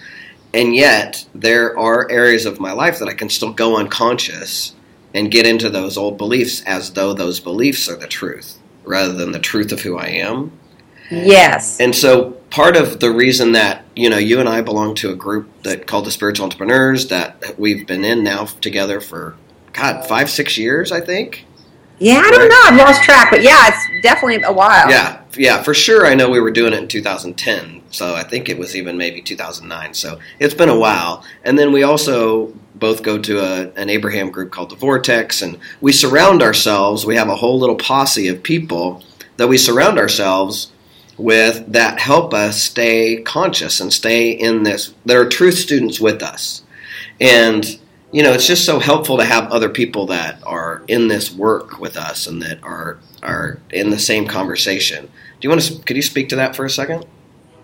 [0.53, 4.73] and yet there are areas of my life that I can still go unconscious
[5.13, 9.31] and get into those old beliefs as though those beliefs are the truth rather than
[9.31, 10.51] the truth of who I am.
[11.15, 11.79] Yes.
[11.79, 15.15] And so part of the reason that, you know, you and I belong to a
[15.15, 19.35] group that called the Spiritual Entrepreneurs that we've been in now together for
[19.73, 21.45] God, five, six years, I think.
[21.99, 22.61] Yeah, I don't know.
[22.65, 24.89] I've lost track, but yeah, it's definitely a while.
[24.89, 26.05] Yeah, yeah, for sure.
[26.05, 29.21] I know we were doing it in 2010, so I think it was even maybe
[29.21, 29.93] 2009.
[29.93, 31.23] So it's been a while.
[31.43, 35.57] And then we also both go to a, an Abraham group called the Vortex, and
[35.79, 37.05] we surround ourselves.
[37.05, 39.01] We have a whole little posse of people
[39.37, 40.72] that we surround ourselves
[41.17, 44.93] with that help us stay conscious and stay in this.
[45.05, 46.63] There are truth students with us,
[47.19, 47.79] and
[48.11, 51.79] you know it's just so helpful to have other people that are in this work
[51.79, 55.05] with us and that are are in the same conversation.
[55.05, 55.79] Do you want to?
[55.83, 57.05] Could you speak to that for a second?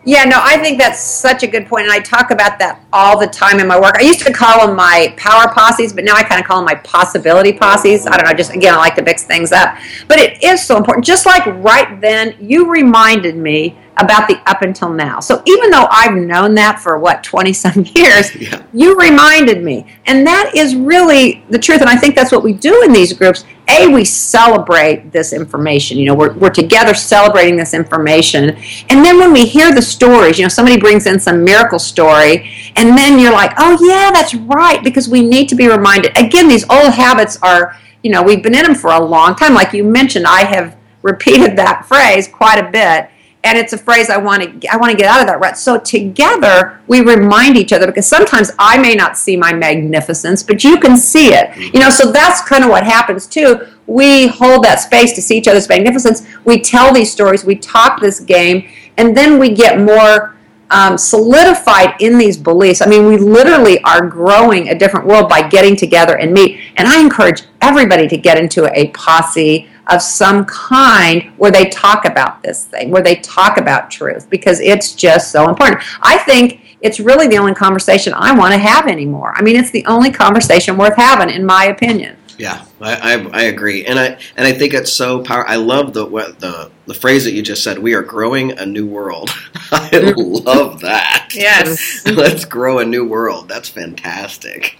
[0.05, 3.19] Yeah, no, I think that's such a good point, and I talk about that all
[3.19, 3.95] the time in my work.
[3.97, 6.65] I used to call them my power posses, but now I kind of call them
[6.65, 8.07] my possibility posses.
[8.07, 9.77] I don't know, just again, I like to mix things up.
[10.07, 11.05] But it is so important.
[11.05, 15.19] Just like right then, you reminded me about the up until now.
[15.19, 18.63] So even though I've known that for what, 20 some years, Yeah.
[18.73, 19.85] you reminded me.
[20.05, 21.81] And that is really the truth.
[21.81, 23.43] And I think that's what we do in these groups.
[23.69, 25.97] A, we celebrate this information.
[25.97, 28.51] You know, we're, we're together celebrating this information.
[28.89, 32.49] And then when we hear the stories, you know, somebody brings in some miracle story,
[32.77, 36.17] and then you're like, oh, yeah, that's right, because we need to be reminded.
[36.17, 39.53] Again, these old habits are, you know, we've been in them for a long time.
[39.53, 43.09] Like you mentioned, I have repeated that phrase quite a bit
[43.43, 45.57] and it's a phrase I want to I want to get out of that rut.
[45.57, 50.63] So together we remind each other because sometimes I may not see my magnificence, but
[50.63, 51.55] you can see it.
[51.73, 53.65] You know, so that's kind of what happens too.
[53.87, 56.27] We hold that space to see each other's magnificence.
[56.43, 60.35] We tell these stories, we talk this game, and then we get more
[60.71, 62.81] um, solidified in these beliefs.
[62.81, 66.59] I mean, we literally are growing a different world by getting together and meet.
[66.75, 72.05] And I encourage everybody to get into a posse of some kind where they talk
[72.05, 75.81] about this thing, where they talk about truth, because it's just so important.
[76.01, 79.33] I think it's really the only conversation I want to have anymore.
[79.35, 82.15] I mean, it's the only conversation worth having, in my opinion.
[82.37, 85.51] Yeah, I, I, I agree, and I and I think it's so powerful.
[85.51, 87.77] I love the what the the phrase that you just said.
[87.77, 89.29] We are growing a new world.
[89.73, 91.33] I love that.
[91.35, 92.01] Yes.
[92.05, 93.49] Let's grow a new world.
[93.49, 94.79] That's fantastic.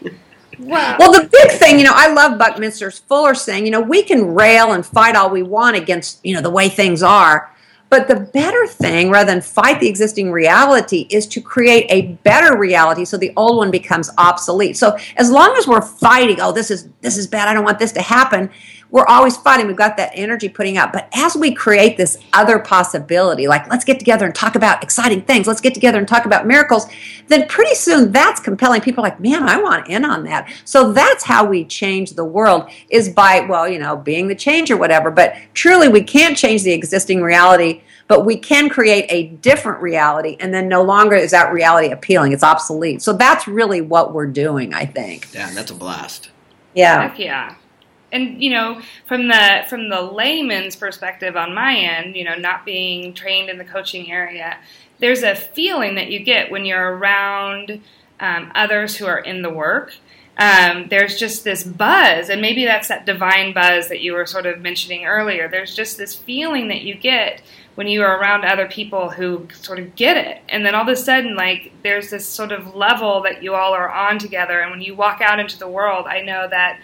[0.59, 4.33] Well, the big thing, you know, I love Buckminster's Fuller saying, you know, we can
[4.33, 7.49] rail and fight all we want against, you know, the way things are.
[7.89, 12.55] But the better thing, rather than fight the existing reality, is to create a better
[12.55, 14.77] reality so the old one becomes obsolete.
[14.77, 17.79] So as long as we're fighting, oh, this is this is bad, I don't want
[17.79, 18.51] this to happen,
[18.91, 19.67] we're always fighting.
[19.67, 20.91] We've got that energy putting out.
[20.91, 25.21] But as we create this other possibility, like let's get together and talk about exciting
[25.21, 26.87] things, let's get together and talk about miracles,
[27.27, 28.81] then pretty soon that's compelling.
[28.81, 30.51] People are like, man, I want in on that.
[30.65, 34.71] So that's how we change the world is by, well, you know, being the change
[34.71, 35.11] or whatever.
[35.11, 40.35] But truly, we can't change the existing reality, but we can create a different reality.
[40.39, 43.03] And then no longer is that reality appealing, it's obsolete.
[43.03, 45.27] So that's really what we're doing, I think.
[45.31, 46.31] Yeah, that's a blast.
[46.73, 47.09] Yeah.
[47.09, 47.55] Heck yeah.
[48.11, 52.65] And you know, from the from the layman's perspective on my end, you know, not
[52.65, 54.57] being trained in the coaching area,
[54.99, 57.81] there's a feeling that you get when you're around
[58.19, 59.93] um, others who are in the work.
[60.37, 64.45] Um, there's just this buzz, and maybe that's that divine buzz that you were sort
[64.45, 65.49] of mentioning earlier.
[65.49, 67.41] There's just this feeling that you get
[67.75, 70.41] when you are around other people who sort of get it.
[70.47, 73.73] And then all of a sudden, like, there's this sort of level that you all
[73.73, 74.61] are on together.
[74.61, 76.79] And when you walk out into the world, I know that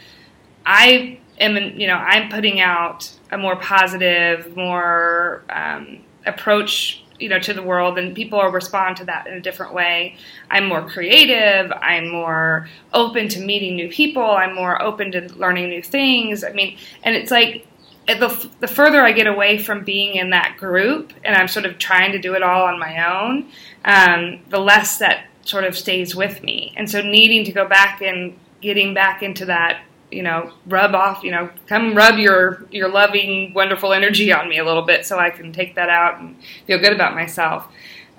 [0.65, 7.39] I am, you know, I'm putting out a more positive, more um, approach you know
[7.39, 10.17] to the world and people respond to that in a different way.
[10.51, 11.71] I'm more creative.
[11.71, 14.21] I'm more open to meeting new people.
[14.21, 16.43] I'm more open to learning new things.
[16.43, 17.65] I mean and it's like
[18.07, 21.79] the, the further i get away from being in that group and i'm sort of
[21.79, 23.47] trying to do it all on my own
[23.83, 26.73] um, the less that sort of stays with me.
[26.75, 31.23] And so needing to go back and getting back into that you know, rub off,
[31.23, 35.17] you know, come rub your your loving, wonderful energy on me a little bit, so
[35.19, 36.35] I can take that out and
[36.67, 37.67] feel good about myself.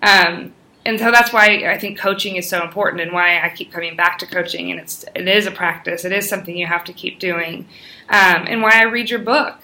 [0.03, 0.53] Um,
[0.85, 3.97] and so that's why I think coaching is so important, and why I keep coming
[3.97, 4.71] back to coaching.
[4.71, 6.05] And it's it is a practice.
[6.05, 7.67] It is something you have to keep doing,
[8.09, 9.57] um, and why I read your book.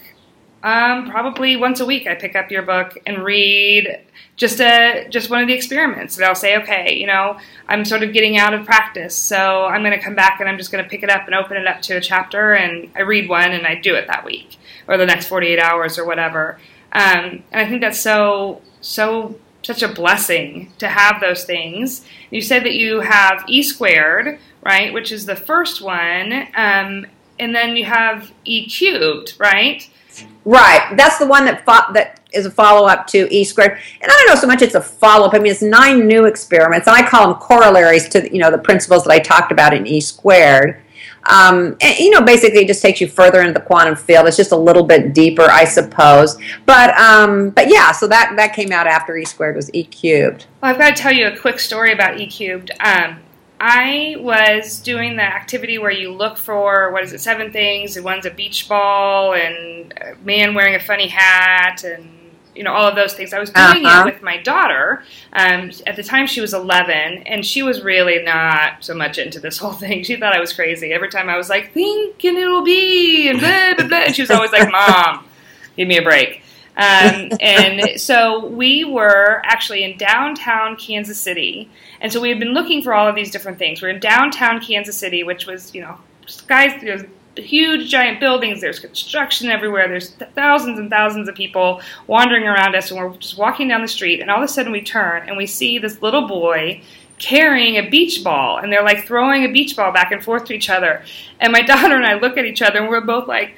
[0.63, 4.01] Um, probably once a week, I pick up your book and read
[4.37, 6.17] just a just one of the experiments.
[6.17, 9.83] And I'll say, okay, you know, I'm sort of getting out of practice, so I'm
[9.83, 11.67] going to come back and I'm just going to pick it up and open it
[11.67, 14.97] up to a chapter, and I read one and I do it that week or
[14.97, 16.59] the next 48 hours or whatever.
[16.93, 22.05] Um, and I think that's so so such a blessing to have those things.
[22.31, 27.07] You said that you have E squared, right, which is the first one, um,
[27.39, 29.89] and then you have E cubed, right?
[30.45, 30.95] Right.
[30.97, 33.79] That's the one that fo- that is a follow up to E squared.
[34.01, 35.35] And I don't know so much it's a follow up.
[35.35, 38.59] I mean, it's nine new experiments, and I call them corollaries to you know the
[38.59, 40.81] principles that I talked about in E squared.
[41.25, 44.27] Um, and, you know, basically, it just takes you further into the quantum field.
[44.27, 46.37] It's just a little bit deeper, I suppose.
[46.67, 50.47] But um, but yeah, so that that came out after E squared was E cubed.
[50.61, 52.73] Well, I've got to tell you a quick story about E cubed.
[52.81, 53.21] Um,
[53.65, 58.05] I was doing the activity where you look for what is it, seven things, and
[58.05, 62.11] one's a beach ball, and a man wearing a funny hat, and
[62.57, 63.33] you know all of those things.
[63.33, 64.01] I was doing uh-huh.
[64.01, 65.05] it with my daughter.
[65.33, 69.39] Um, at the time, she was 11, and she was really not so much into
[69.39, 70.03] this whole thing.
[70.03, 70.93] She thought I was crazy.
[70.93, 74.23] Every time I was like, "Think and it'll be," and blah blah blah, and she
[74.23, 75.25] was always like, "Mom,
[75.77, 76.43] give me a break."
[76.77, 81.71] Um, and so we were actually in downtown Kansas City.
[82.01, 83.83] And so we had been looking for all of these different things.
[83.83, 87.03] We're in downtown Kansas City, which was, you know, skies, there's
[87.37, 92.91] huge giant buildings, there's construction everywhere, there's thousands and thousands of people wandering around us,
[92.91, 94.21] and we're just walking down the street.
[94.21, 96.83] And all of a sudden we turn and we see this little boy
[97.19, 100.53] carrying a beach ball and they're like throwing a beach ball back and forth to
[100.53, 101.05] each other.
[101.39, 103.55] And my daughter and I look at each other and we're both like,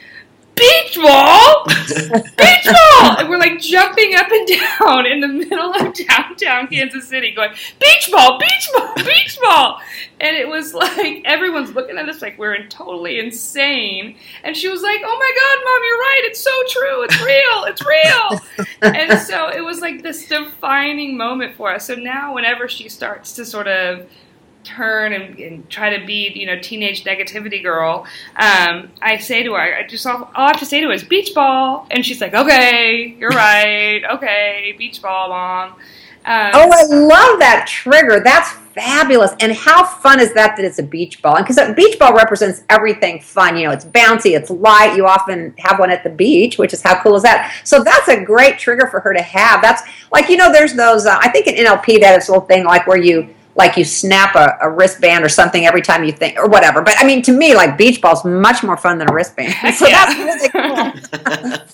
[0.54, 5.94] beach ball, beach ball, and we're like jumping up and down in the middle of
[5.94, 9.80] downtown Kansas City, going beach ball, beach ball, beach ball,
[10.20, 14.16] and it was like everyone's looking at us like we're totally insane.
[14.42, 16.22] And she was like, "Oh my God, mom, you're right.
[16.24, 17.02] It's so true.
[17.02, 17.64] It's real.
[17.64, 18.40] It's real."
[18.82, 21.86] and so it was like this defining moment for us.
[21.86, 24.08] So now, whenever she starts to sort of
[24.64, 29.52] turn and, and, try to be, you know, teenage negativity girl, um, I say to
[29.52, 32.04] her, I just all, all, I have to say to her is beach ball, and
[32.04, 35.74] she's like, okay, you're right, okay, beach ball, mom.
[36.26, 38.20] Um, oh, I love that trigger.
[38.24, 39.32] That's fabulous.
[39.40, 41.36] And how fun is that that it's a beach ball?
[41.36, 43.58] And because a beach ball represents everything fun.
[43.58, 44.96] You know, it's bouncy, it's light.
[44.96, 47.54] You often have one at the beach, which is how cool is that?
[47.64, 49.60] So that's a great trigger for her to have.
[49.60, 52.46] That's like, you know, there's those, uh, I think in NLP, that is a little
[52.46, 56.12] thing like where you, like you snap a, a, wristband or something every time you
[56.12, 56.82] think or whatever.
[56.82, 59.54] But I mean, to me, like beach ball's much more fun than a wristband.
[59.74, 60.04] So yeah.
[60.04, 61.64] that's really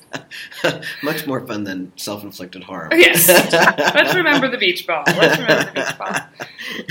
[0.63, 0.81] cool.
[1.03, 2.91] much more fun than self-inflicted harm.
[2.93, 3.29] Yes.
[3.95, 5.03] Let's remember the beach ball.
[5.07, 6.17] Let's remember the beach ball.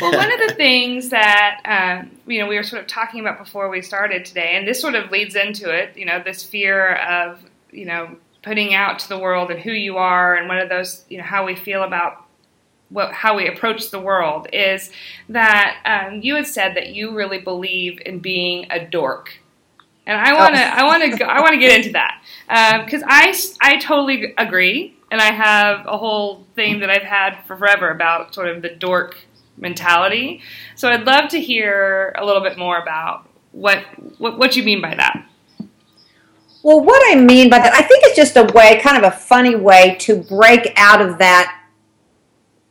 [0.01, 3.39] Well, one of the things that um, you know we were sort of talking about
[3.39, 5.97] before we started today, and this sort of leads into it.
[5.97, 9.97] You know, this fear of you know putting out to the world and who you
[9.97, 12.25] are, and one of those you know how we feel about
[12.89, 14.91] what, how we approach the world is
[15.29, 19.39] that um, you had said that you really believe in being a dork,
[20.05, 20.65] and I want to oh.
[20.65, 22.21] I want to I want to get into that
[22.85, 27.43] because um, I I totally agree, and I have a whole thing that I've had
[27.45, 29.17] for forever about sort of the dork
[29.57, 30.41] mentality.
[30.75, 33.83] So I'd love to hear a little bit more about what
[34.17, 35.25] what, what you mean by that.
[36.61, 39.15] Well, what I mean by that, I think it's just a way, kind of a
[39.15, 41.58] funny way to break out of that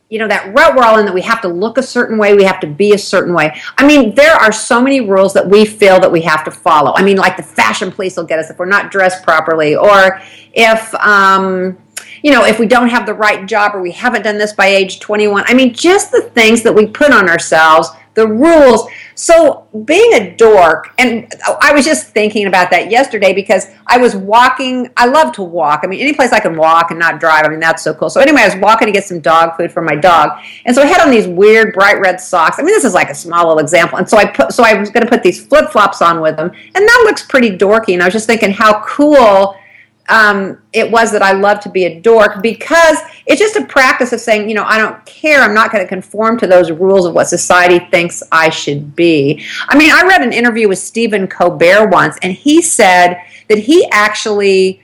[0.09, 2.33] you know that rut we're all in that we have to look a certain way
[2.33, 3.59] we have to be a certain way.
[3.77, 6.93] I mean there are so many rules that we feel that we have to follow.
[6.95, 10.19] I mean like the fashion police will get us if we're not dressed properly or
[10.53, 11.77] if um,
[12.23, 14.67] you know if we don't have the right job or we haven't done this by
[14.67, 19.67] age 21 i mean just the things that we put on ourselves the rules So
[19.83, 21.29] being a dork, and
[21.59, 24.89] I was just thinking about that yesterday because I was walking.
[24.95, 25.81] I love to walk.
[25.83, 27.43] I mean, any place I can walk and not drive.
[27.43, 28.09] I mean, that's so cool.
[28.09, 30.81] So anyway, I was walking to get some dog food for my dog, and so
[30.81, 32.59] I had on these weird bright red socks.
[32.59, 33.97] I mean, this is like a small little example.
[33.97, 36.37] And so I put, so I was going to put these flip flops on with
[36.37, 37.95] them, and that looks pretty dorky.
[37.95, 39.58] And I was just thinking how cool
[40.09, 44.11] um, it was that I love to be a dork because it's just a practice
[44.11, 45.41] of saying, you know, I don't care.
[45.41, 49.45] I'm not going to conform to those rules of what society thinks I should be.
[49.67, 53.87] I mean, I read an interview with Stephen Colbert once, and he said that he
[53.91, 54.81] actually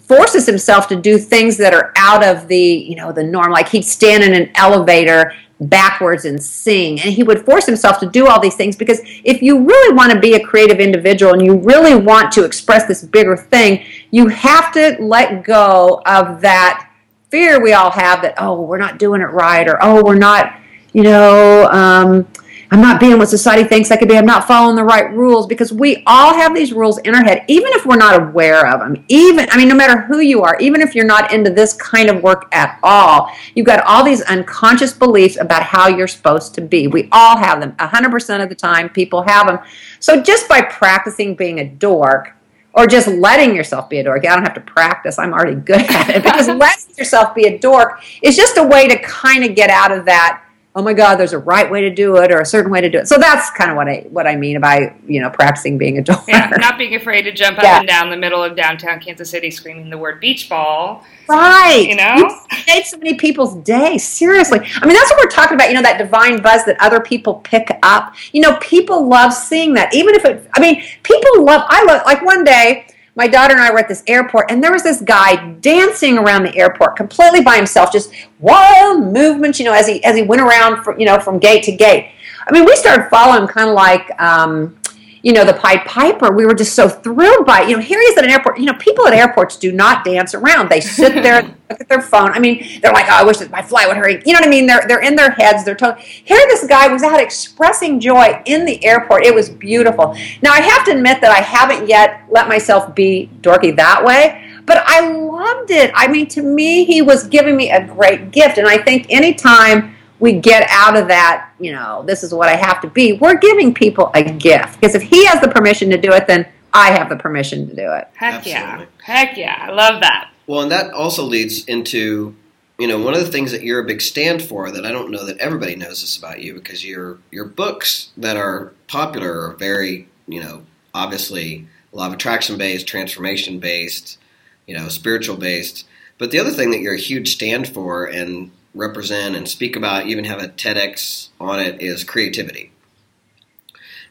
[0.00, 3.66] forces himself to do things that are out of the you know the norm like
[3.70, 7.00] he'd stand in an elevator backwards and sing.
[7.00, 10.12] And he would force himself to do all these things because if you really want
[10.12, 14.28] to be a creative individual and you really want to express this bigger thing, you
[14.28, 16.90] have to let go of that
[17.30, 20.58] fear we all have that, oh, we're not doing it right, or oh, we're not,
[20.92, 22.26] you know, um,
[22.72, 24.16] I'm not being what society thinks I could be.
[24.16, 27.44] I'm not following the right rules because we all have these rules in our head,
[27.48, 29.04] even if we're not aware of them.
[29.08, 32.08] Even, I mean, no matter who you are, even if you're not into this kind
[32.08, 36.60] of work at all, you've got all these unconscious beliefs about how you're supposed to
[36.60, 36.86] be.
[36.86, 37.72] We all have them.
[37.72, 39.58] 100% of the time, people have them.
[39.98, 42.36] So just by practicing being a dork,
[42.72, 44.24] or just letting yourself be a dork.
[44.24, 45.18] I don't have to practice.
[45.18, 46.22] I'm already good at it.
[46.22, 49.92] Because letting yourself be a dork is just a way to kind of get out
[49.92, 50.44] of that
[50.76, 52.88] oh my god there's a right way to do it or a certain way to
[52.88, 53.08] do it.
[53.08, 56.02] So that's kind of what i what i mean by you know practicing being a
[56.02, 57.78] dork yeah not being afraid to jump up yeah.
[57.78, 61.04] and down the middle of downtown kansas city screaming the word beach ball.
[61.28, 61.86] Right.
[61.88, 62.16] You know?
[62.16, 64.58] You made so many people's day seriously.
[64.58, 67.34] I mean that's what we're talking about you know that divine buzz that other people
[67.34, 68.14] pick up.
[68.32, 72.02] You know people love seeing that even if it i mean people love i love
[72.04, 72.86] like one day
[73.20, 76.44] my daughter and I were at this airport, and there was this guy dancing around
[76.44, 80.40] the airport completely by himself, just wild movements, you know, as he as he went
[80.40, 82.12] around, from, you know, from gate to gate.
[82.48, 84.74] I mean, we started following kind of like um,
[85.22, 87.68] you know, the Pied Piper, we were just so thrilled by it.
[87.68, 88.58] You know, here he is at an airport.
[88.58, 90.70] You know, people at airports do not dance around.
[90.70, 92.32] They sit there, look at their phone.
[92.32, 94.22] I mean, they're like, oh, I wish that my flight would hurry.
[94.24, 94.66] You know what I mean?
[94.66, 95.64] They're, they're in their heads.
[95.64, 95.98] They're told.
[95.98, 99.26] Here this guy was out expressing joy in the airport.
[99.26, 100.16] It was beautiful.
[100.42, 104.42] Now, I have to admit that I haven't yet let myself be dorky that way,
[104.64, 105.90] but I loved it.
[105.94, 108.56] I mean, to me, he was giving me a great gift.
[108.56, 112.56] And I think anytime we get out of that, you know, this is what I
[112.56, 113.14] have to be.
[113.14, 116.46] We're giving people a gift because if he has the permission to do it, then
[116.72, 118.08] I have the permission to do it.
[118.14, 118.50] Heck Absolutely.
[118.50, 118.86] yeah.
[119.02, 119.66] Heck yeah.
[119.68, 120.30] I love that.
[120.46, 122.36] Well, and that also leads into,
[122.78, 125.10] you know, one of the things that you're a big stand for that I don't
[125.10, 129.54] know that everybody knows this about you because your your books that are popular are
[129.54, 130.62] very, you know,
[130.94, 134.18] obviously law of attraction based, transformation based,
[134.66, 135.86] you know, spiritual based.
[136.18, 140.06] But the other thing that you're a huge stand for and represent and speak about,
[140.06, 142.72] even have a TEDx on it, is creativity.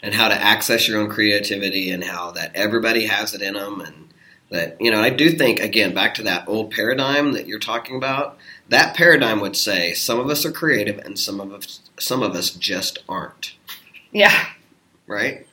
[0.02, 3.82] And how to access your own creativity and how that everybody has it in them
[3.82, 4.10] and
[4.50, 7.96] that you know i do think again back to that old paradigm that you're talking
[7.96, 8.38] about
[8.70, 12.34] that paradigm would say some of us are creative and some of us some of
[12.36, 13.56] us just aren't.
[14.12, 14.46] Yeah.
[15.06, 15.46] Right?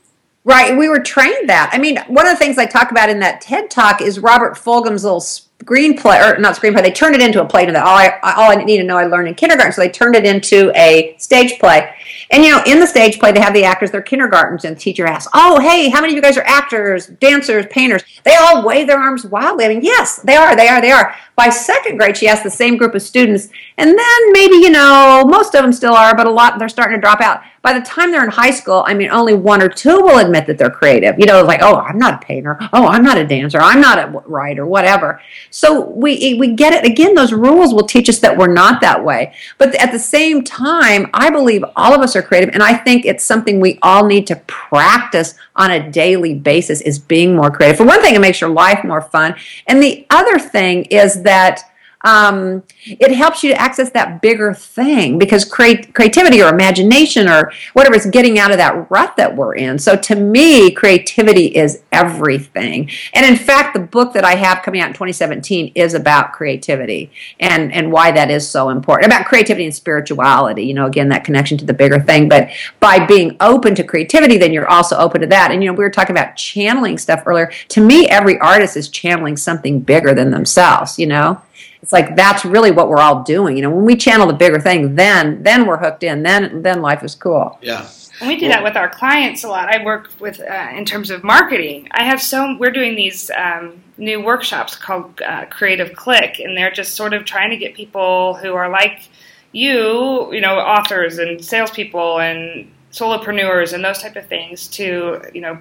[0.44, 1.70] Right we were trained that.
[1.72, 4.54] I mean one of the things i talk about in that ted talk is robert
[4.54, 5.20] fulghum's little
[5.64, 8.56] screenplay or not screenplay they turned it into a play that all I, all I
[8.56, 9.72] need to know I learned in kindergarten.
[9.72, 11.94] So they turned it into a stage play
[12.30, 14.80] and you know in the stage play they have the actors they're kindergartens and the
[14.80, 18.64] teacher asks oh hey how many of you guys are actors dancers painters they all
[18.64, 21.98] wave their arms wildly I mean yes they are they are they are by second
[21.98, 25.62] grade she asked the same group of students and then maybe you know most of
[25.62, 28.22] them still are but a lot they're starting to drop out by the time they're
[28.22, 31.18] in high school, I mean, only one or two will admit that they're creative.
[31.18, 32.56] You know, like, oh, I'm not a painter.
[32.72, 33.58] Oh, I'm not a dancer.
[33.60, 35.20] I'm not a writer, whatever.
[35.50, 37.16] So we we get it again.
[37.16, 39.34] Those rules will teach us that we're not that way.
[39.58, 43.04] But at the same time, I believe all of us are creative, and I think
[43.04, 46.80] it's something we all need to practice on a daily basis.
[46.80, 47.76] Is being more creative.
[47.76, 51.60] For one thing, it makes your life more fun, and the other thing is that
[52.02, 57.52] um, it helps you to access that bigger thing because create, creativity or imagination or
[57.72, 59.78] whatever is getting out of that rut that we're in.
[59.78, 62.90] So to me, creativity is everything.
[63.14, 67.10] And in fact, the book that I have coming out in 2017 is about creativity
[67.40, 69.06] and, and why that is so important.
[69.06, 72.28] About creativity and spirituality, you know, again, that connection to the bigger thing.
[72.28, 75.50] But by being open to creativity, then you're also open to that.
[75.50, 77.50] And, you know, we were talking about channeling stuff earlier.
[77.68, 81.40] To me, every artist is channeling something bigger than themselves, you know?
[81.82, 83.56] It's like that's really what we're all doing.
[83.56, 86.22] You know, when we channel the bigger thing, then then we're hooked in.
[86.22, 87.58] Then then life is cool.
[87.62, 87.88] Yeah.
[88.20, 89.68] And we do that with our clients a lot.
[89.68, 91.88] I work with uh, in terms of marketing.
[91.90, 96.70] I have so we're doing these um, new workshops called uh, Creative Click, and they're
[96.70, 99.08] just sort of trying to get people who are like
[99.52, 105.40] you, you know, authors and salespeople and solopreneurs and those type of things to you
[105.40, 105.58] know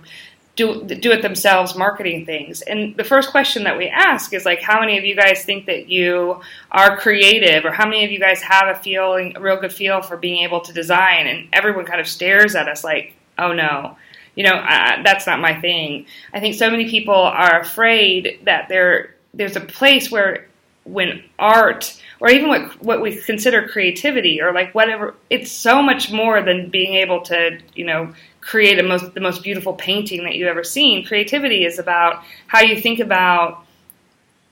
[0.55, 2.61] do do it themselves marketing things.
[2.61, 5.65] And the first question that we ask is like, how many of you guys think
[5.65, 6.41] that you
[6.71, 10.01] are creative, or how many of you guys have a feeling, a real good feel
[10.01, 11.27] for being able to design?
[11.27, 13.97] And everyone kind of stares at us like, oh no.
[14.35, 14.61] You know,
[15.05, 16.07] that's not my thing.
[16.33, 20.47] I think so many people are afraid that there there's a place where
[20.83, 26.11] when art or even what what we consider creativity or like whatever it's so much
[26.11, 28.13] more than being able to you know
[28.45, 31.05] create a most the most beautiful painting that you've ever seen.
[31.05, 33.65] Creativity is about how you think about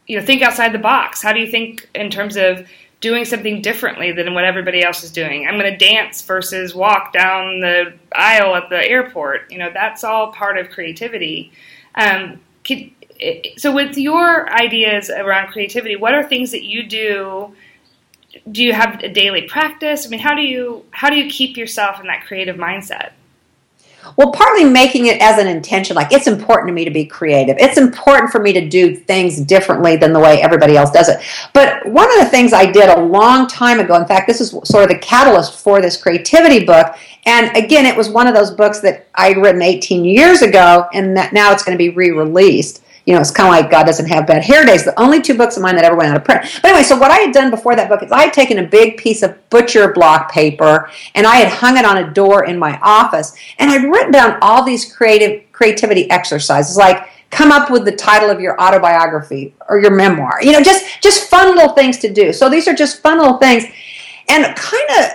[0.08, 1.22] you know think outside the box.
[1.22, 2.68] How do you think in terms of
[3.00, 5.48] doing something differently than what everybody else is doing?
[5.48, 9.52] I'm going to dance versus walk down the aisle at the airport.
[9.52, 11.54] You know that's all part of creativity.
[11.96, 12.90] Um, could,
[13.58, 17.56] so with your ideas around creativity what are things that you do?
[18.52, 20.08] Do you have a daily practice?
[20.08, 23.12] I mean how do you how do you keep yourself in that creative mindset
[24.16, 27.56] well, partly making it as an intention, like it's important to me to be creative.
[27.60, 31.20] It's important for me to do things differently than the way everybody else does it.
[31.54, 34.52] But one of the things I did a long time ago, in fact, this is
[34.64, 36.96] sort of the catalyst for this creativity book.
[37.26, 41.16] And again, it was one of those books that I'd written 18 years ago, and
[41.18, 43.86] that now it's going to be re released you know, it's kind of like God
[43.86, 44.86] doesn't have bad hair days.
[44.86, 46.42] The only two books of mine that ever went out of print.
[46.62, 48.64] But anyway, so what I had done before that book is I had taken a
[48.64, 52.58] big piece of butcher block paper and I had hung it on a door in
[52.58, 57.84] my office and I'd written down all these creative creativity exercises like come up with
[57.84, 60.40] the title of your autobiography or your memoir.
[60.42, 62.32] You know, just just fun little things to do.
[62.32, 63.66] So these are just fun little things.
[64.30, 65.12] And kind of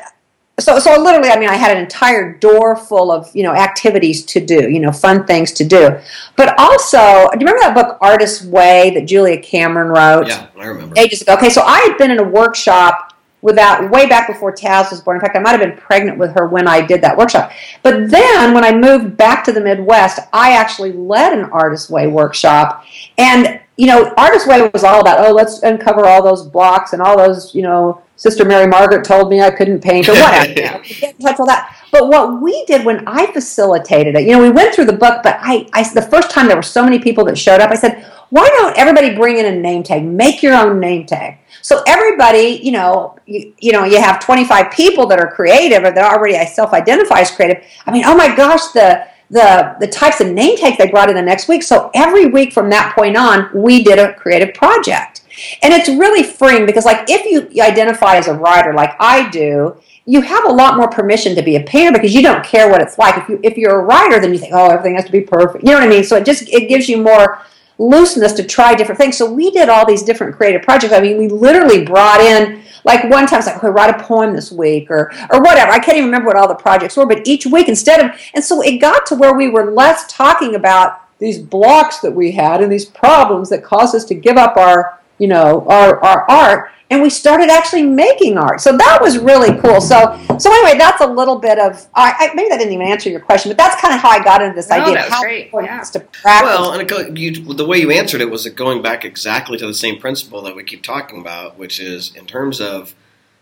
[0.58, 4.24] so so literally i mean i had an entire door full of you know activities
[4.24, 5.98] to do you know fun things to do.
[6.36, 10.28] But also do you remember that book artist's way that julia cameron wrote?
[10.28, 10.94] Yeah i remember.
[10.98, 11.34] Ages ago.
[11.34, 15.00] Okay so i had been in a workshop with that way back before taz was
[15.00, 15.16] born.
[15.16, 17.52] In fact i might have been pregnant with her when i did that workshop.
[17.82, 22.06] But then when i moved back to the midwest i actually led an artist's way
[22.06, 22.84] workshop.
[23.16, 27.00] And you know Artist way was all about oh let's uncover all those blocks and
[27.00, 30.48] all those you know Sister Mary Margaret told me I couldn't paint or whatever.
[30.48, 31.76] you know, get touch with that.
[31.92, 35.22] But what we did when I facilitated it, you know, we went through the book,
[35.22, 37.76] but I, I the first time there were so many people that showed up, I
[37.76, 40.04] said, why don't everybody bring in a name tag?
[40.04, 41.38] Make your own name tag.
[41.62, 45.92] So everybody, you know, you, you know, you have 25 people that are creative or
[45.92, 47.64] that already I self-identify as creative.
[47.86, 51.16] I mean, oh my gosh, the the the types of name tags they brought in
[51.16, 51.62] the next week.
[51.62, 55.22] So every week from that point on, we did a creative project.
[55.62, 59.76] And it's really freeing because, like, if you identify as a writer, like I do,
[60.04, 62.80] you have a lot more permission to be a painter because you don't care what
[62.80, 63.16] it's like.
[63.18, 65.64] If you if you're a writer, then you think, oh, everything has to be perfect.
[65.64, 66.04] You know what I mean?
[66.04, 67.40] So it just it gives you more
[67.78, 69.16] looseness to try different things.
[69.16, 70.92] So we did all these different creative projects.
[70.92, 74.34] I mean, we literally brought in like one time it's like, okay, write a poem
[74.34, 75.70] this week or or whatever.
[75.70, 78.44] I can't even remember what all the projects were, but each week instead of and
[78.44, 82.60] so it got to where we were less talking about these blocks that we had
[82.60, 86.70] and these problems that caused us to give up our you know, our, our art
[86.90, 88.60] and we started actually making art.
[88.60, 89.80] So that was really cool.
[89.80, 93.10] So so anyway, that's a little bit of I, I maybe that didn't even answer
[93.10, 94.94] your question, but that's kind of how I got into this no, idea.
[94.94, 95.50] That was how great.
[95.52, 95.80] Yeah.
[95.82, 96.48] to practice.
[96.48, 99.74] Well, and it, you, the way you answered it was going back exactly to the
[99.74, 102.94] same principle that we keep talking about, which is in terms of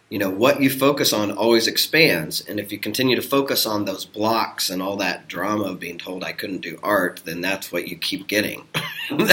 [0.08, 2.40] you know what you focus on always expands.
[2.40, 5.98] And if you continue to focus on those blocks and all that drama of being
[5.98, 8.66] told i couldn't do art then that's what you keep getting.
[9.08, 9.30] And,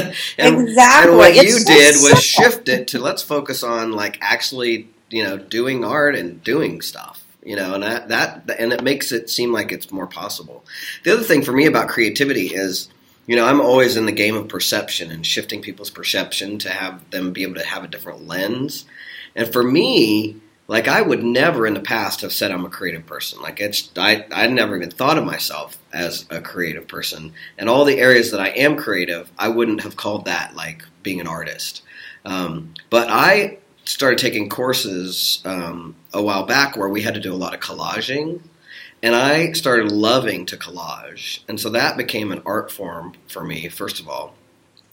[0.62, 1.10] exactly.
[1.10, 2.16] and what it's you so did simple.
[2.16, 6.80] was shift it to let's focus on like actually you know doing art and doing
[6.80, 10.64] stuff you know and that, that and it makes it seem like it's more possible.
[11.04, 12.88] The other thing for me about creativity is
[13.26, 17.10] you know i'm always in the game of perception and shifting people's perception to have
[17.10, 18.86] them be able to have a different lens.
[19.36, 23.06] And for me like I would never in the past have said I'm a creative
[23.06, 23.42] person.
[23.42, 27.34] Like it's I I never even thought of myself as a creative person.
[27.58, 31.20] And all the areas that I am creative, I wouldn't have called that like being
[31.20, 31.84] an artist.
[32.26, 37.34] Um, but I started taking courses um, a while back where we had to do
[37.34, 38.42] a lot of collaging.
[39.02, 41.40] And I started loving to collage.
[41.50, 44.34] And so that became an art form for me, first of all.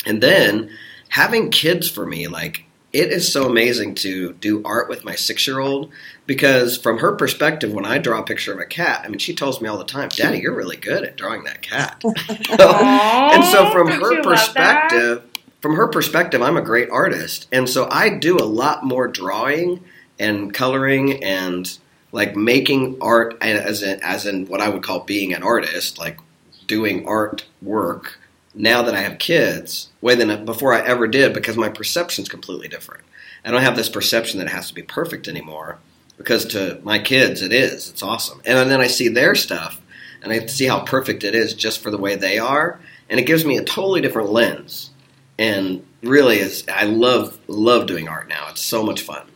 [0.04, 0.76] And then
[1.10, 5.46] having kids for me, like it is so amazing to do art with my six
[5.46, 5.90] year old
[6.26, 9.34] because from her perspective when i draw a picture of a cat i mean she
[9.34, 13.70] tells me all the time daddy you're really good at drawing that cat and so
[13.70, 14.24] from don't her you love that?
[14.24, 15.24] perspective
[15.60, 19.82] from her perspective i'm a great artist and so i do a lot more drawing
[20.18, 21.78] and coloring and
[22.12, 26.18] like making art as in, as in what i would call being an artist like
[26.66, 28.19] doing art work
[28.54, 32.68] now that I have kids way than before I ever did because my perception's completely
[32.68, 33.04] different.
[33.44, 35.78] I don't have this perception that it has to be perfect anymore
[36.16, 37.88] because to my kids it is.
[37.88, 38.42] It's awesome.
[38.44, 39.80] And then I see their stuff
[40.22, 42.78] and I see how perfect it is just for the way they are,
[43.08, 44.90] and it gives me a totally different lens.
[45.38, 48.48] And really, is I love love doing art now.
[48.50, 49.26] It's so much fun.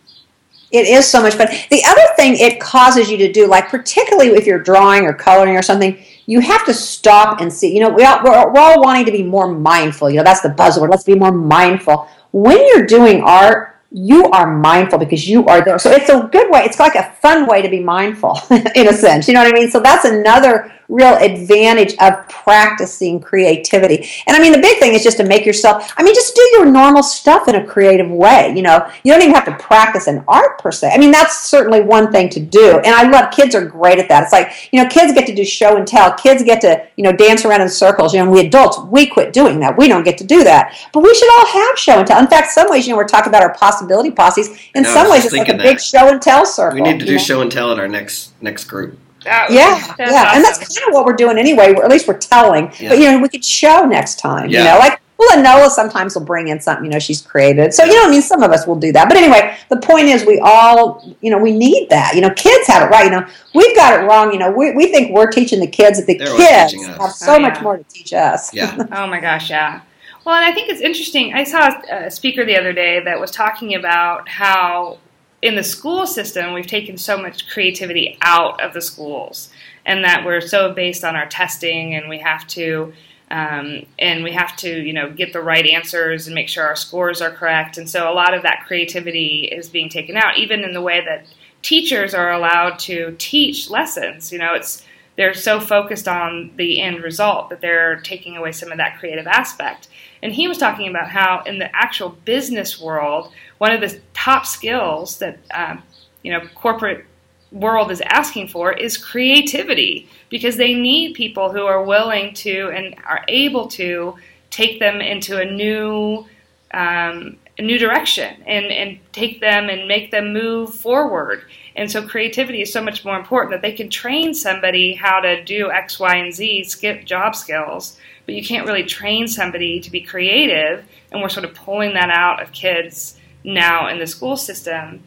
[0.70, 1.46] It is so much fun.
[1.70, 5.56] The other thing it causes you to do, like particularly if you're drawing or coloring
[5.56, 7.74] or something, you have to stop and see.
[7.74, 10.10] You know, we all, we're, we're all wanting to be more mindful.
[10.10, 10.90] You know, that's the buzzword.
[10.90, 12.08] Let's be more mindful.
[12.32, 15.78] When you're doing art, you are mindful because you are there.
[15.78, 16.64] So it's a good way.
[16.64, 18.40] It's like a fun way to be mindful
[18.74, 19.28] in a sense.
[19.28, 19.70] You know what I mean?
[19.70, 24.08] So that's another real advantage of practicing creativity.
[24.26, 26.42] And I mean, the big thing is just to make yourself, I mean, just do
[26.52, 28.52] your normal stuff in a creative way.
[28.54, 30.90] You know, you don't even have to practice an art per se.
[30.92, 32.78] I mean, that's certainly one thing to do.
[32.78, 34.24] And I love kids are great at that.
[34.24, 36.12] It's like, you know, kids get to do show and tell.
[36.14, 38.14] Kids get to, you know, dance around in circles.
[38.14, 39.76] You know, we adults, we quit doing that.
[39.76, 40.76] We don't get to do that.
[40.92, 42.20] But we should all have show and tell.
[42.20, 44.48] In fact, some ways, you know, we're talking about our possibility posses.
[44.74, 46.80] In some ways, it's like a thinking big show and tell circle.
[46.80, 47.18] We need to do know?
[47.18, 48.98] show and tell at our next next group.
[49.24, 51.74] That- Yeah, that's yeah, and that's kind of what we're doing anyway.
[51.74, 52.90] Or at least we're telling, Yeah.
[52.90, 54.50] but you know, we could show next time.
[54.50, 57.72] You know, like well, Noah sometimes will bring in something you know she's created.
[57.72, 59.08] So you know, I mean, some of us will do that.
[59.08, 62.14] But anyway, the point is, we all you know we need that.
[62.14, 63.04] You know, kids have it right.
[63.04, 64.32] You know, we've got it wrong.
[64.32, 67.12] You know, we, we think we're teaching the kids that the They're always kids have
[67.12, 68.52] so Oh, much more to teach us.
[68.52, 68.76] Yeah.
[68.92, 69.80] Oh my gosh, yeah.
[70.24, 71.34] Well, and I think it's interesting.
[71.34, 74.98] I saw a speaker the other day that was talking about how
[75.44, 79.50] in the school system we've taken so much creativity out of the schools,
[79.84, 82.92] and that we're so based on our testing, and we have to.
[83.30, 86.76] Um, and we have to, you know, get the right answers and make sure our
[86.76, 87.78] scores are correct.
[87.78, 91.02] And so a lot of that creativity is being taken out, even in the way
[91.04, 91.26] that
[91.62, 94.30] teachers are allowed to teach lessons.
[94.30, 94.84] You know, it's
[95.16, 99.26] they're so focused on the end result that they're taking away some of that creative
[99.26, 99.88] aspect.
[100.22, 103.32] And he was talking about how in the actual business world,
[103.64, 105.82] one of the top skills that um,
[106.22, 107.06] you know corporate
[107.50, 112.94] world is asking for is creativity because they need people who are willing to and
[113.06, 114.14] are able to
[114.50, 116.26] take them into a new
[116.74, 121.44] um, a new direction and, and take them and make them move forward.
[121.74, 125.42] And so creativity is so much more important that they can train somebody how to
[125.42, 129.90] do X, Y, and Z skip job skills, but you can't really train somebody to
[129.90, 130.84] be creative.
[131.10, 135.02] And we're sort of pulling that out of kids now in the school system.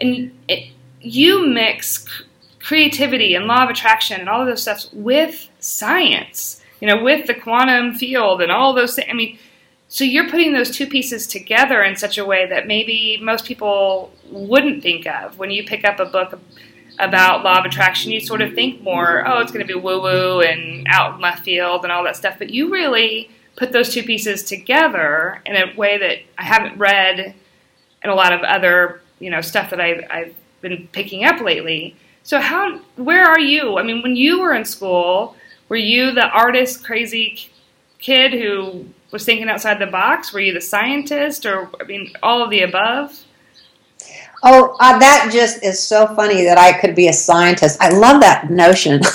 [0.00, 2.06] And it, you mix
[2.60, 7.26] creativity and law of attraction and all of those stuff with science, you know, with
[7.26, 9.08] the quantum field and all those things.
[9.10, 9.38] I mean,
[9.88, 14.12] so you're putting those two pieces together in such a way that maybe most people
[14.30, 15.38] wouldn't think of.
[15.38, 16.40] When you pick up a book
[16.98, 20.00] about law of attraction, you sort of think more, oh, it's going to be woo
[20.00, 22.36] woo and out in left field and all that stuff.
[22.38, 27.34] But you really put those two pieces together in a way that I haven't read
[28.04, 31.96] in a lot of other, you know, stuff that I've, I've been picking up lately.
[32.22, 33.78] So how, where are you?
[33.78, 35.34] I mean, when you were in school,
[35.68, 37.50] were you the artist, crazy
[37.98, 40.32] kid who was thinking outside the box?
[40.32, 43.24] Were you the scientist, or I mean, all of the above?
[44.42, 47.80] Oh, uh, that just is so funny that I could be a scientist.
[47.80, 49.00] I love that notion.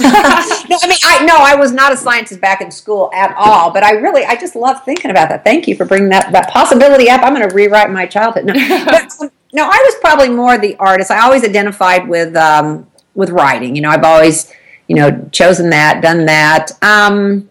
[0.84, 3.84] I mean, I no, I was not a scientist back in school at all, but
[3.84, 5.44] I really, I just love thinking about that.
[5.44, 7.22] Thank you for bringing that that possibility up.
[7.24, 8.46] I'm going to rewrite my childhood.
[8.46, 8.54] No,
[8.86, 11.12] but, um, no, I was probably more the artist.
[11.12, 13.76] I always identified with um, with writing.
[13.76, 14.52] You know, I've always,
[14.88, 16.72] you know, chosen that, done that.
[16.82, 17.50] Um,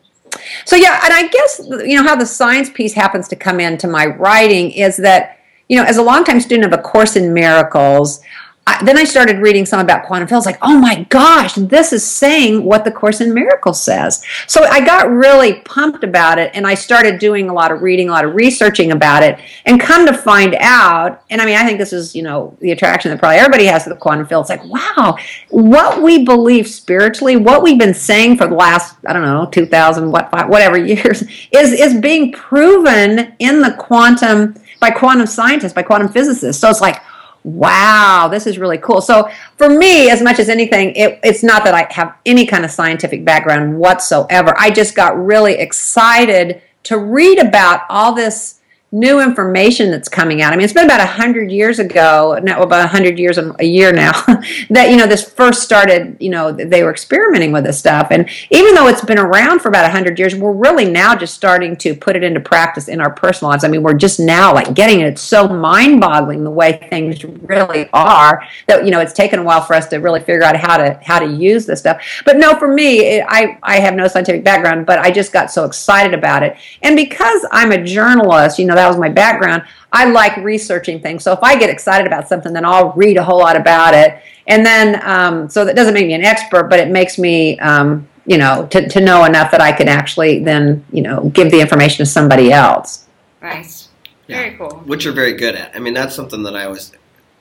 [0.65, 3.89] so yeah, and I guess you know how the science piece happens to come into
[3.89, 8.21] my writing is that you know, as a longtime student of A Course in Miracles,
[8.69, 10.45] I, then I started reading some about quantum fields.
[10.45, 14.23] Like, oh my gosh, this is saying what the Course in Miracles says.
[14.47, 18.11] So I got really pumped about it, and I started doing a lot of reading,
[18.11, 21.23] a lot of researching about it, and come to find out.
[21.31, 23.85] And I mean, I think this is you know the attraction that probably everybody has
[23.85, 24.43] to the quantum field.
[24.43, 25.17] It's like, wow,
[25.49, 29.65] what we believe spiritually, what we've been saying for the last I don't know two
[29.65, 35.83] thousand what whatever years is is being proven in the quantum by quantum scientists, by
[35.83, 36.61] quantum physicists.
[36.61, 37.03] So it's like,
[37.45, 39.01] wow, this is really cool.
[39.01, 42.65] So for me, as much as anything, it, it's not that I have any kind
[42.65, 44.55] of scientific background whatsoever.
[44.59, 48.58] I just got really excited to read about all this
[48.91, 50.53] new information that's coming out.
[50.53, 54.13] I mean, it's been about 100 years ago, now about 100 years a year now,
[54.71, 58.09] that, you know, this first started, you know, they were experimenting with this stuff.
[58.11, 61.77] And even though it's been around for about 100 years, we're really now just starting
[61.77, 63.63] to put it into practice in our personal lives.
[63.63, 65.07] I mean, we're just now like getting it.
[65.07, 69.43] It's so mind boggling the way things really are that, you know, it's taken a
[69.43, 72.03] while for us to really figure out how to, how to use this stuff.
[72.25, 75.51] But no, for me, it, I, I have no scientific background, but I just got
[75.51, 76.57] so excited about it.
[76.83, 79.63] And because I'm a journalist, you know, that was my background.
[79.93, 81.23] I like researching things.
[81.23, 84.21] So if I get excited about something, then I'll read a whole lot about it.
[84.47, 88.09] And then, um, so that doesn't make me an expert, but it makes me, um,
[88.27, 91.61] you know, to, to know enough that I can actually then, you know, give the
[91.61, 93.07] information to somebody else.
[93.43, 93.89] Nice.
[94.27, 94.71] Very cool.
[94.85, 95.75] Which you're very good at.
[95.75, 96.93] I mean, that's something that I always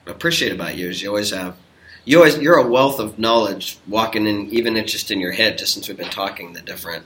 [0.06, 1.58] appreciate about you is you always have
[2.06, 5.58] you always you're a wealth of knowledge walking in even it's just in your head
[5.58, 7.06] just since we've been talking the different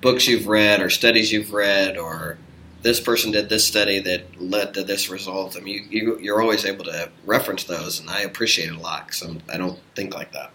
[0.00, 2.36] books you've read or studies you've read or
[2.82, 5.56] this person did this study that led to this result.
[5.56, 8.80] I mean, you, you are always able to reference those, and I appreciate it a
[8.80, 10.50] lot because I don't think like that.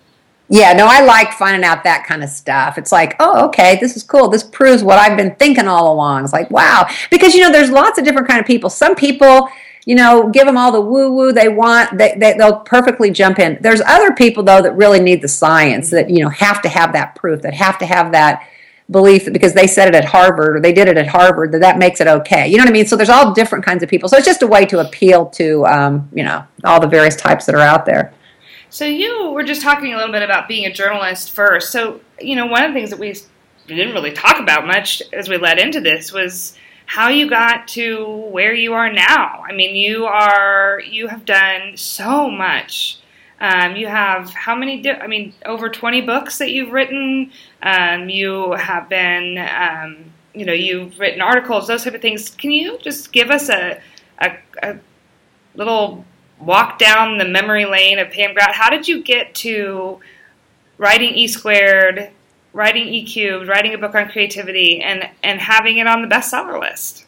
[0.48, 2.78] Yeah, no, I like finding out that kind of stuff.
[2.78, 4.28] It's like, oh, okay, this is cool.
[4.28, 6.26] This proves what I've been thinking all along.
[6.26, 8.70] It's like, wow, because you know, there's lots of different kind of people.
[8.70, 9.50] Some people
[9.86, 11.98] you know, give them all the woo woo they want.
[11.98, 13.58] They, they, they'll perfectly jump in.
[13.62, 16.94] There's other people, though, that really need the science, that, you know, have to have
[16.94, 18.48] that proof, that have to have that
[18.92, 21.62] belief that because they said it at Harvard or they did it at Harvard, that
[21.62, 22.48] that makes it okay.
[22.48, 22.86] You know what I mean?
[22.86, 24.10] So there's all different kinds of people.
[24.10, 27.46] So it's just a way to appeal to, um, you know, all the various types
[27.46, 28.14] that are out there.
[28.70, 31.72] So you were just talking a little bit about being a journalist first.
[31.72, 33.16] So, you know, one of the things that we
[33.68, 38.06] didn't really talk about much as we led into this was how you got to
[38.32, 39.44] where you are now.
[39.48, 43.00] I mean, you are you have done so much.
[43.40, 44.82] Um, you have how many?
[44.82, 47.32] Di- I mean, over twenty books that you've written.
[47.64, 52.30] Um, you have been, um, you know, you've written articles, those type of things.
[52.30, 53.80] Can you just give us a,
[54.20, 54.80] a, a
[55.56, 56.06] little
[56.40, 58.54] walk down the memory lane of Pam Grout?
[58.54, 60.00] How did you get to
[60.78, 62.12] writing E squared
[62.54, 66.60] writing E cubed, writing a book on creativity, and and having it on the bestseller
[66.60, 67.06] list?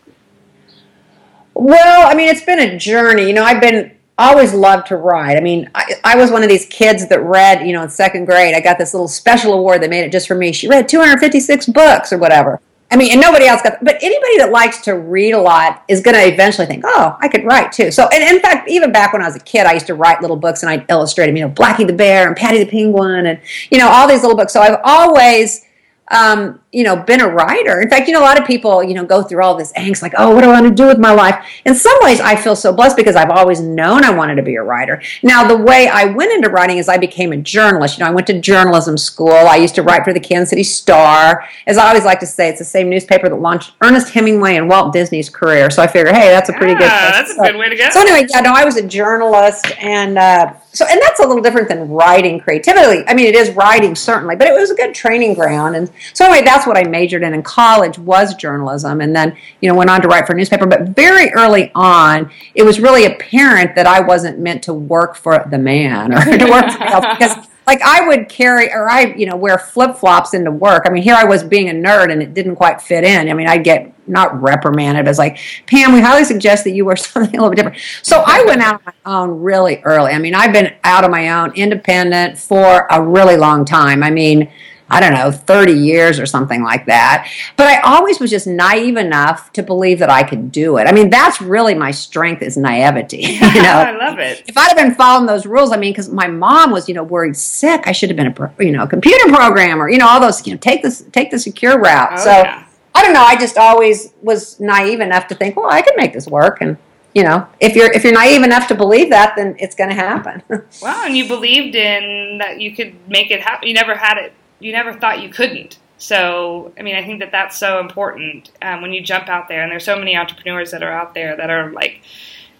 [1.53, 3.27] Well, I mean, it's been a journey.
[3.27, 5.37] You know, I've been always loved to write.
[5.37, 8.25] I mean, I, I, was one of these kids that read, you know, in second
[8.25, 8.53] grade.
[8.53, 10.51] I got this little special award that made it just for me.
[10.51, 12.61] She read 256 books or whatever.
[12.91, 15.99] I mean, and nobody else got, but anybody that likes to read a lot is
[15.99, 17.89] going to eventually think, oh, I could write too.
[17.89, 20.21] So, and in fact, even back when I was a kid, I used to write
[20.21, 23.25] little books and I'd illustrate them, you know, Blackie the Bear and Patty the Penguin
[23.25, 23.41] and,
[23.71, 24.53] you know, all these little books.
[24.53, 25.65] So I've always,
[26.11, 27.79] um, you know, been a writer.
[27.81, 30.01] In fact, you know, a lot of people, you know, go through all this angst,
[30.01, 31.45] like, oh, what do I want to do with my life?
[31.65, 34.55] In some ways, I feel so blessed because I've always known I wanted to be
[34.55, 34.99] a writer.
[35.21, 37.99] Now, the way I went into writing is I became a journalist.
[37.99, 39.29] You know, I went to journalism school.
[39.29, 41.47] I used to write for the Kansas City Star.
[41.67, 44.67] As I always like to say, it's the same newspaper that launched Ernest Hemingway and
[44.67, 45.69] Walt Disney's career.
[45.69, 47.13] So I figure, hey, that's a pretty yeah, good.
[47.13, 47.87] That's a good way to go.
[47.91, 50.17] So anyway, yeah, no, I was a journalist and.
[50.17, 53.95] Uh, so and that's a little different than writing creativity i mean it is writing
[53.95, 57.23] certainly but it was a good training ground and so anyway that's what i majored
[57.23, 60.35] in in college was journalism and then you know went on to write for a
[60.35, 65.15] newspaper but very early on it was really apparent that i wasn't meant to work
[65.15, 69.13] for the man or to work for else because like I would carry or I,
[69.15, 70.83] you know, wear flip flops into work.
[70.85, 73.29] I mean, here I was being a nerd and it didn't quite fit in.
[73.29, 76.85] I mean, I'd get not reprimanded, but it's like, Pam, we highly suggest that you
[76.85, 77.77] wear something a little bit different.
[78.01, 80.11] So I went out on my own really early.
[80.11, 84.03] I mean, I've been out on my own, independent for a really long time.
[84.03, 84.51] I mean,
[84.93, 87.29] I don't know, 30 years or something like that.
[87.57, 90.87] But I always was just naive enough to believe that I could do it.
[90.87, 93.39] I mean, that's really my strength is naivety.
[93.53, 94.43] You know, I love it.
[94.47, 97.03] If I'd have been following those rules, I mean, because my mom was, you know,
[97.03, 99.89] worried sick, I should have been a, you know, computer programmer.
[99.89, 102.13] You know, all those, you know, take this, take the secure route.
[102.13, 102.65] Oh, so yeah.
[102.95, 103.23] I don't know.
[103.23, 106.77] I just always was naive enough to think, well, I can make this work, and
[107.13, 109.95] you know, if you're if you're naive enough to believe that, then it's going to
[109.95, 110.43] happen.
[110.81, 113.67] Well, and you believed in that you could make it happen.
[113.67, 115.77] You never had it you never thought you couldn't.
[115.97, 119.63] So, I mean, I think that that's so important um, when you jump out there.
[119.63, 122.01] And there's so many entrepreneurs that are out there that are like,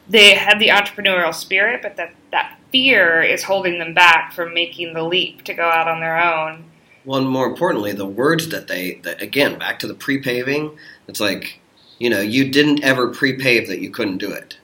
[0.08, 4.94] they have the entrepreneurial spirit, but that, that fear is holding them back from making
[4.94, 6.64] the leap to go out on their own.
[7.06, 10.78] Well, and more importantly, the words that they, that again, back to the pre paving,
[11.08, 11.60] it's like,
[12.00, 14.58] you know, you didn't ever pre pave that you couldn't do it.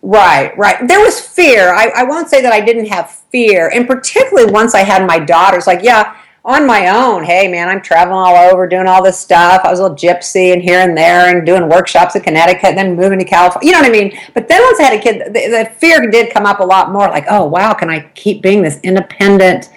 [0.00, 0.86] Right, right.
[0.86, 1.74] There was fear.
[1.74, 3.68] I, I won't say that I didn't have fear.
[3.68, 7.24] And particularly once I had my daughters, like, yeah, on my own.
[7.24, 9.60] Hey, man, I'm traveling all over doing all this stuff.
[9.64, 12.96] I was a little gypsy and here and there and doing workshops in Connecticut then
[12.96, 13.66] moving to California.
[13.66, 14.18] You know what I mean?
[14.32, 16.90] But then once I had a kid, the, the fear did come up a lot
[16.90, 19.70] more like, oh, wow, can I keep being this independent?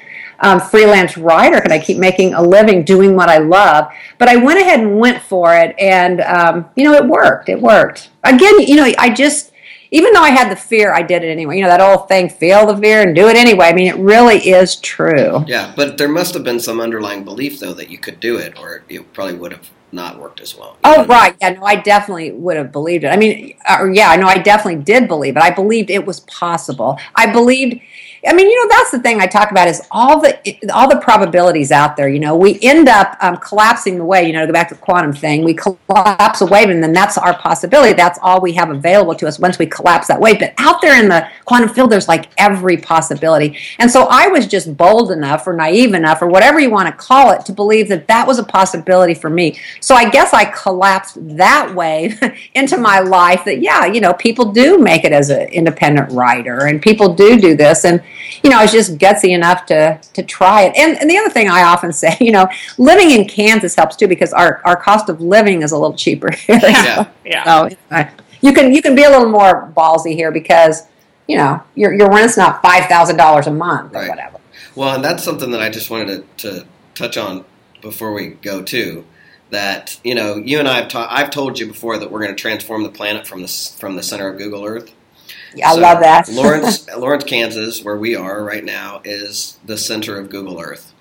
[0.44, 1.62] Um, freelance writer?
[1.62, 3.92] Can I keep making a living doing what I love?
[4.18, 7.48] But I went ahead and went for it, and um, you know, it worked.
[7.48, 8.10] It worked.
[8.24, 9.51] Again, you know, I just
[9.92, 11.58] even though I had the fear, I did it anyway.
[11.58, 13.66] You know, that old thing, feel the fear and do it anyway.
[13.66, 15.44] I mean, it really is true.
[15.48, 18.58] Yeah, but there must have been some underlying belief, though, that you could do it,
[18.58, 20.78] or it probably would have not worked as well.
[20.86, 21.36] Oh, right.
[21.42, 23.08] Yeah, no, I definitely would have believed it.
[23.10, 25.44] I mean, uh, yeah, I know I definitely did believe it.
[25.44, 26.98] I believed it was possible.
[27.16, 27.82] I believed
[28.28, 30.38] I mean, you know, that's the thing I talk about is all the
[30.72, 32.08] all the probabilities out there.
[32.08, 34.28] You know, we end up um, collapsing the wave.
[34.28, 36.94] You know, to go back to the quantum thing, we collapse a wave, and then
[36.94, 37.94] that's our possibility.
[37.94, 40.38] That's all we have available to us once we collapse that wave.
[40.40, 43.58] But out there in the quantum field, there's like every possibility.
[43.80, 46.94] And so I was just bold enough, or naive enough, or whatever you want to
[46.94, 49.60] call it, to believe that that was a possibility for me.
[49.80, 52.22] So I guess I collapsed that wave
[52.54, 53.46] into my life.
[53.46, 57.40] That yeah, you know, people do make it as an independent writer, and people do
[57.40, 58.04] do this, and
[58.44, 60.76] you know, I was just gutsy enough to to try it.
[60.76, 62.48] And, and the other thing I often say, you know,
[62.78, 66.32] living in Kansas helps too because our, our cost of living is a little cheaper
[66.36, 66.60] here.
[66.62, 67.44] Yeah, yeah.
[67.44, 68.06] So uh,
[68.42, 70.84] you can you can be a little more ballsy here because
[71.28, 74.40] you know your your rent's not five thousand dollars a month or whatever.
[74.76, 77.44] Well, and that's something that I just wanted to, to touch on
[77.82, 79.06] before we go too.
[79.50, 82.34] That you know, you and I have ta- I've told you before that we're going
[82.34, 83.48] to transform the planet from the
[83.78, 84.94] from the center of Google Earth
[85.64, 86.30] I so love that.
[86.32, 90.94] Lawrence, Lawrence, Kansas, where we are right now, is the center of Google Earth.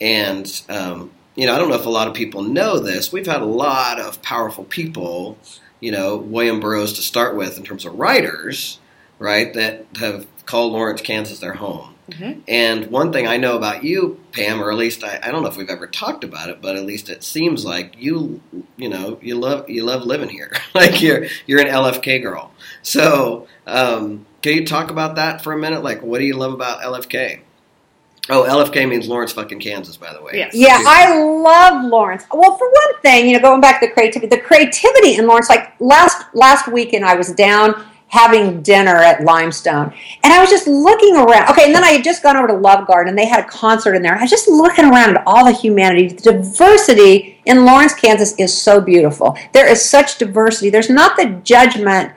[0.00, 3.12] And, um, you know, I don't know if a lot of people know this.
[3.12, 5.38] We've had a lot of powerful people,
[5.80, 8.78] you know, William Burroughs to start with in terms of writers,
[9.18, 11.91] right, that have called Lawrence, Kansas their home.
[12.10, 12.40] Mm-hmm.
[12.48, 15.48] And one thing I know about you, Pam, or at least I, I, don't know
[15.48, 18.40] if we've ever talked about it, but at least it seems like you,
[18.76, 20.52] you know, you love you love living here.
[20.74, 22.52] like you're you're an LFK girl.
[22.82, 25.84] So um, can you talk about that for a minute?
[25.84, 27.42] Like, what do you love about LFK?
[28.28, 30.32] Oh, LFK means Lawrence fucking Kansas, by the way.
[30.34, 30.54] Yes.
[30.54, 32.24] Yeah, I love Lawrence.
[32.32, 35.48] Well, for one thing, you know, going back to the creativity, the creativity in Lawrence,
[35.48, 39.90] like last last weekend I was down having dinner at Limestone.
[40.22, 41.48] And I was just looking around.
[41.48, 43.48] Okay, and then I had just gone over to Love Garden and they had a
[43.48, 44.14] concert in there.
[44.14, 46.08] I was just looking around at all the humanity.
[46.08, 49.38] The diversity in Lawrence, Kansas is so beautiful.
[49.54, 50.68] There is such diversity.
[50.68, 52.12] There's not the judgment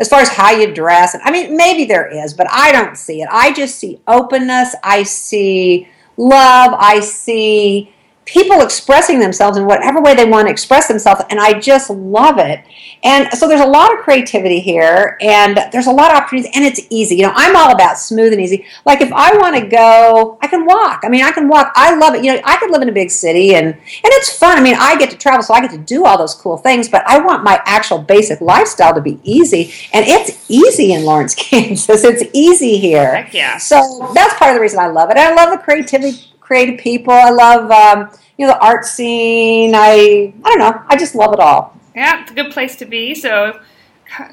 [0.00, 1.16] as far as how you dress.
[1.22, 3.28] I mean, maybe there is, but I don't see it.
[3.30, 4.74] I just see openness.
[4.82, 5.86] I see
[6.16, 6.74] love.
[6.76, 7.94] I see
[8.26, 12.38] people expressing themselves in whatever way they want to express themselves and i just love
[12.38, 12.60] it.
[13.04, 16.64] And so there's a lot of creativity here and there's a lot of opportunities and
[16.64, 17.16] it's easy.
[17.16, 18.66] You know i'm all about smooth and easy.
[18.84, 21.02] Like if i want to go i can walk.
[21.04, 21.72] I mean i can walk.
[21.76, 22.24] I love it.
[22.24, 24.58] You know i could live in a big city and and it's fun.
[24.58, 26.88] I mean i get to travel so i get to do all those cool things
[26.88, 31.34] but i want my actual basic lifestyle to be easy and it's easy in lawrence
[31.46, 32.02] kansas.
[32.02, 33.14] It's easy here.
[33.14, 33.58] Heck yeah.
[33.58, 35.16] so that's part of the reason i love it.
[35.16, 37.12] I love the creativity creative people.
[37.12, 39.74] I love um, you know the art scene.
[39.74, 40.82] I I don't know.
[40.86, 41.76] I just love it all.
[41.94, 43.14] Yeah, it's a good place to be.
[43.14, 43.58] So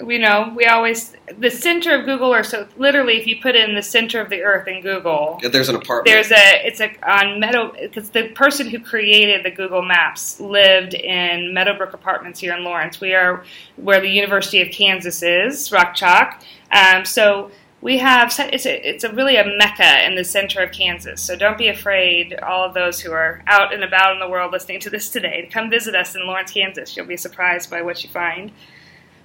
[0.05, 2.47] you know, we always the center of Google Earth.
[2.47, 5.69] So literally, if you put in the center of the Earth in Google, yeah, there's
[5.69, 6.05] an apartment.
[6.05, 10.93] There's a it's a on Meadow because the person who created the Google Maps lived
[10.93, 13.01] in Meadowbrook Apartments here in Lawrence.
[13.01, 13.43] We are
[13.77, 16.43] where the University of Kansas is, Rock Chalk.
[16.71, 17.51] Um, so
[17.83, 21.21] we have it's a, it's a really a mecca in the center of Kansas.
[21.21, 24.53] So don't be afraid, all of those who are out and about in the world
[24.53, 26.95] listening to this today, to come visit us in Lawrence, Kansas.
[26.95, 28.53] You'll be surprised by what you find.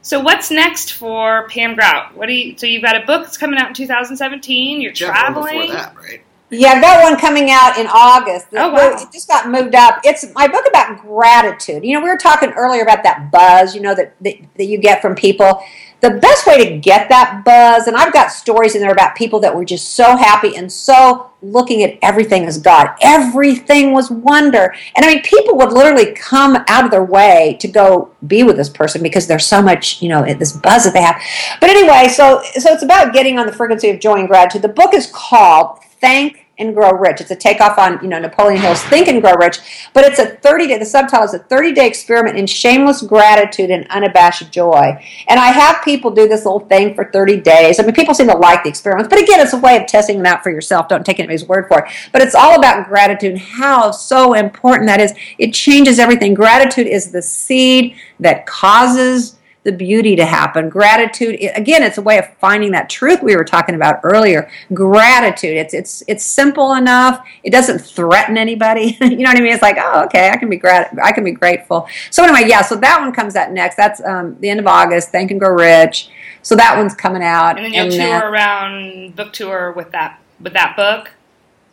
[0.02, 2.16] So what's next for Pam Grout?
[2.16, 2.58] What do you?
[2.58, 4.80] So you've got a book that's coming out in 2017.
[4.80, 5.70] You're yeah, traveling.
[5.70, 6.20] That, right?
[6.50, 8.46] Yeah, I've got one coming out in August.
[8.54, 8.96] Oh, wow.
[8.96, 10.00] It just got moved up.
[10.02, 11.84] It's my book about gratitude.
[11.84, 14.78] You know, we were talking earlier about that buzz, you know, that, that, that you
[14.78, 15.62] get from people
[16.00, 19.40] the best way to get that buzz, and I've got stories in there about people
[19.40, 22.90] that were just so happy and so looking at everything as God.
[23.02, 24.74] Everything was wonder.
[24.96, 28.56] And I mean, people would literally come out of their way to go be with
[28.56, 31.20] this person because there's so much, you know, this buzz that they have.
[31.60, 34.62] But anyway, so so it's about getting on the frequency of joy and gratitude.
[34.62, 37.20] The book is called Thank and Grow Rich.
[37.20, 39.58] It's a takeoff on, you know, Napoleon Hill's Think and Grow Rich,
[39.92, 43.70] but it's a 30 day, the subtitle is a 30 day experiment in shameless gratitude
[43.70, 45.04] and unabashed joy.
[45.28, 47.78] And I have people do this little thing for 30 days.
[47.78, 50.16] I mean, people seem to like the experiments, but again, it's a way of testing
[50.16, 50.88] them out for yourself.
[50.88, 51.92] Don't take anybody's word for it.
[52.12, 55.14] But it's all about gratitude and how so important that is.
[55.38, 56.34] It changes everything.
[56.34, 59.37] Gratitude is the seed that causes
[59.68, 60.70] the beauty to happen.
[60.70, 64.50] Gratitude, again, it's a way of finding that truth we were talking about earlier.
[64.72, 67.22] Gratitude, it's it's it's simple enough.
[67.44, 68.96] It doesn't threaten anybody.
[69.00, 69.52] you know what I mean?
[69.52, 71.86] It's like, oh, okay, I can be grat, I can be grateful.
[72.10, 72.62] So anyway, yeah.
[72.62, 73.76] So that one comes out next.
[73.76, 75.10] That's um, the end of August.
[75.10, 76.08] Thank and Grow Rich.
[76.40, 77.58] So that one's coming out.
[77.58, 81.10] And then you'll and tour around book tour with that with that book.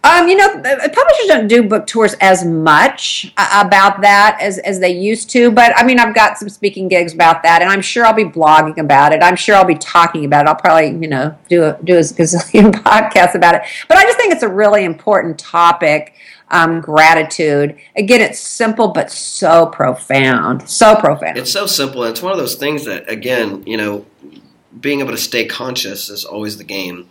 [0.06, 4.60] Um, you know, uh, publishers don't do book tours as much uh, about that as,
[4.60, 7.72] as they used to, but I mean, I've got some speaking gigs about that, and
[7.72, 9.24] I'm sure I'll be blogging about it.
[9.24, 10.50] I'm sure I'll be talking about it.
[10.50, 13.62] I'll probably, you know, do a, do a gazillion podcasts about it.
[13.88, 16.14] But I just think it's a really important topic.
[16.52, 17.76] Um, gratitude.
[17.96, 20.70] Again, it's simple but so profound.
[20.70, 21.40] So profound.
[21.40, 22.04] It's so simple.
[22.04, 24.06] It's one of those things that, again, you know,
[24.80, 27.10] being able to stay conscious is always the game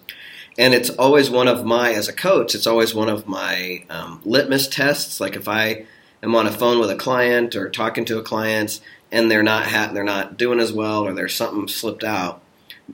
[0.59, 4.21] and it's always one of my as a coach it's always one of my um,
[4.25, 5.21] litmus tests.
[5.21, 5.87] Like if i
[6.23, 8.81] am on a phone with a client or talking to a client
[9.13, 12.43] and they're not ha- they're not doing as well or there's something slipped out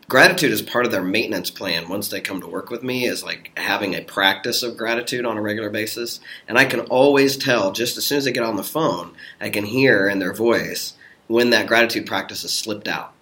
[0.09, 3.25] gratitude is part of their maintenance plan once they come to work with me is
[3.25, 6.21] like having a practice of gratitude on a regular basis.
[6.49, 9.51] And i can always tell just as soon as they get on the phone i
[9.51, 10.95] can hear in their voice
[11.27, 13.13] when that gratitude practice has slipped out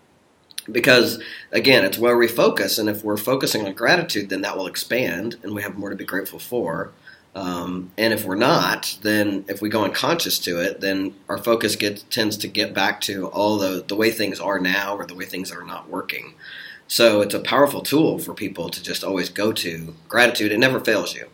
[0.70, 4.66] because again it's where we focus and if we're focusing on gratitude then that will
[4.66, 6.92] expand and we have more to be grateful for.
[7.34, 11.76] Um, and if we're not then if we go unconscious to it then our focus
[11.76, 15.14] gets tends to get back to all the, the way things are now or the
[15.14, 16.34] way things are not working.
[16.86, 20.52] So it's a powerful tool for people to just always go to gratitude.
[20.52, 21.26] It never fails you.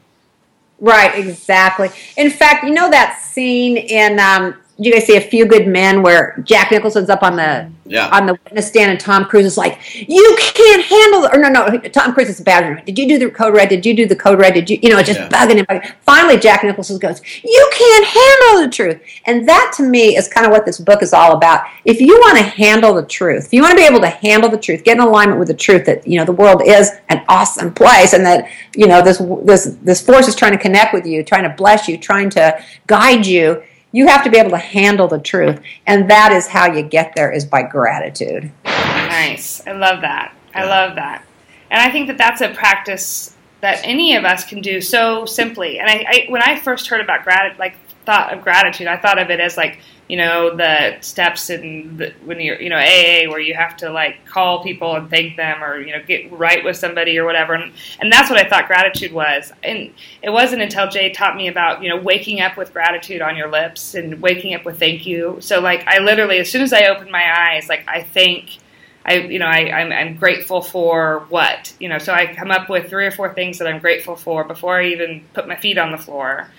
[0.81, 1.91] Right exactly.
[2.17, 6.03] In fact you know that scene in um, you guys see a few good men
[6.03, 8.09] where Jack Nicholson's up on the yeah.
[8.09, 11.49] on the witness stand and Tom Cruise is like, "You can't handle," the, or no,
[11.49, 12.85] no, Tom Cruise is bad.
[12.85, 13.69] Did you do the code red?
[13.69, 14.55] Did you do the code red?
[14.55, 15.29] Did you, you know, just yeah.
[15.29, 15.93] bugging him.
[16.01, 20.45] Finally, Jack Nicholson goes, "You can't handle the truth," and that to me is kind
[20.45, 21.67] of what this book is all about.
[21.85, 24.51] If you want to handle the truth, if you want to be able to handle
[24.51, 27.25] the truth, get in alignment with the truth that you know the world is an
[27.29, 31.07] awesome place, and that you know this this this force is trying to connect with
[31.07, 33.63] you, trying to bless you, trying to guide you
[33.95, 37.13] you have to be able to handle the truth and that is how you get
[37.15, 38.51] there is by gratitude.
[38.65, 39.65] Nice.
[39.69, 40.35] I love that.
[40.53, 41.25] I love that.
[41.71, 45.79] And i think that that's a practice that any of us can do so simply.
[45.79, 48.87] And i, I when i first heard about gratitude like thought of gratitude.
[48.87, 52.69] I thought of it as like you know the steps in the, when you're you
[52.69, 56.03] know AA where you have to like call people and thank them or you know
[56.07, 57.55] get right with somebody or whatever.
[57.55, 59.53] And, and that's what I thought gratitude was.
[59.63, 59.93] And
[60.23, 63.51] it wasn't until Jay taught me about you know waking up with gratitude on your
[63.51, 65.39] lips and waking up with thank you.
[65.41, 68.59] So like I literally as soon as I open my eyes like I thank
[69.07, 71.99] I you know I I'm, I'm grateful for what you know.
[71.99, 74.89] So I come up with three or four things that I'm grateful for before I
[74.89, 76.51] even put my feet on the floor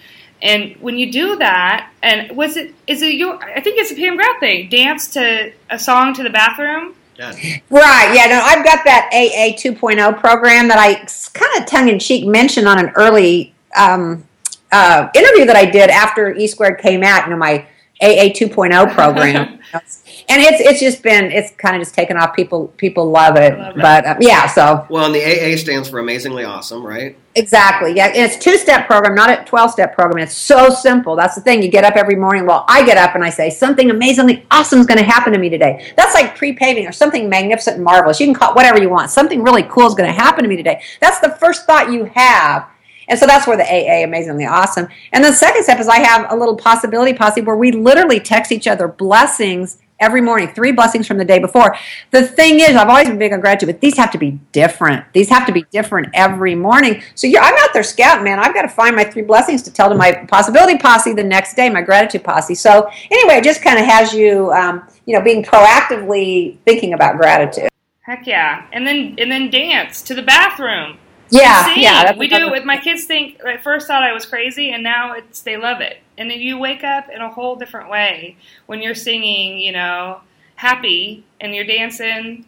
[0.45, 3.43] and when you do that, and was it is it your?
[3.43, 4.69] I think it's a Pam Grout thing.
[4.69, 6.95] Dance to a song to the bathroom.
[7.17, 7.31] Yeah.
[7.69, 8.11] Right.
[8.13, 8.27] Yeah.
[8.27, 10.95] No, I've got that AA 2.0 program that I
[11.33, 14.23] kind of tongue in cheek mentioned on an early um,
[14.71, 17.25] uh, interview that I did after E Squared came out.
[17.25, 17.65] You know, my
[18.01, 19.59] AA 2.0 program.
[19.73, 22.35] and it's it's just been it's kind of just taken off.
[22.35, 24.47] People people love it, love but uh, yeah.
[24.47, 27.17] So well, and the AA stands for amazingly awesome, right?
[27.35, 27.93] Exactly.
[27.93, 30.23] Yeah, and it's two step program, not a twelve step program.
[30.23, 31.15] It's so simple.
[31.15, 31.61] That's the thing.
[31.61, 32.45] You get up every morning.
[32.45, 35.39] Well, I get up and I say something amazingly awesome is going to happen to
[35.39, 35.93] me today.
[35.95, 38.19] That's like pre paving or something magnificent and marvelous.
[38.19, 39.09] You can call it whatever you want.
[39.09, 40.81] Something really cool is going to happen to me today.
[41.01, 42.69] That's the first thought you have.
[43.07, 44.87] And so that's where the AA amazingly awesome.
[45.11, 48.51] And the second step is I have a little possibility posse where we literally text
[48.51, 51.75] each other blessings every morning, three blessings from the day before.
[52.11, 55.05] The thing is, I've always been big on gratitude, but these have to be different.
[55.13, 57.01] These have to be different every morning.
[57.15, 58.39] So I'm out there scouting, man.
[58.39, 61.55] I've got to find my three blessings to tell to my possibility posse the next
[61.55, 62.55] day, my gratitude posse.
[62.55, 67.17] So anyway, it just kind of has you, um, you know, being proactively thinking about
[67.17, 67.69] gratitude.
[68.01, 70.99] Heck yeah, and then and then dance to the bathroom.
[71.29, 72.15] Yeah, yeah.
[72.15, 72.51] we do.
[72.51, 75.81] With my kids, think at first thought I was crazy, and now it's they love
[75.81, 75.97] it.
[76.17, 80.21] And then you wake up in a whole different way when you're singing, you know,
[80.55, 82.45] happy, and you're dancing,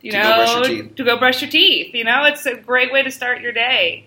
[0.00, 1.94] you to know, go to go brush your teeth.
[1.94, 4.06] You know, it's a great way to start your day.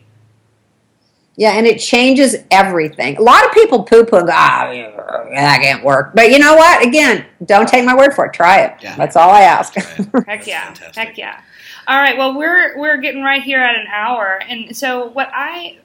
[1.37, 3.17] Yeah, and it changes everything.
[3.17, 6.13] A lot of people poo poo and go, ah, oh, that can't work.
[6.13, 6.85] But you know what?
[6.85, 8.33] Again, don't take my word for it.
[8.33, 8.75] Try it.
[8.81, 8.95] Yeah.
[8.97, 9.73] That's all I ask.
[9.73, 10.65] Heck yeah.
[10.65, 10.95] Fantastic.
[10.95, 11.41] Heck yeah.
[11.88, 12.17] All right.
[12.17, 15.79] Well, we're we're getting right here at an hour, and so what I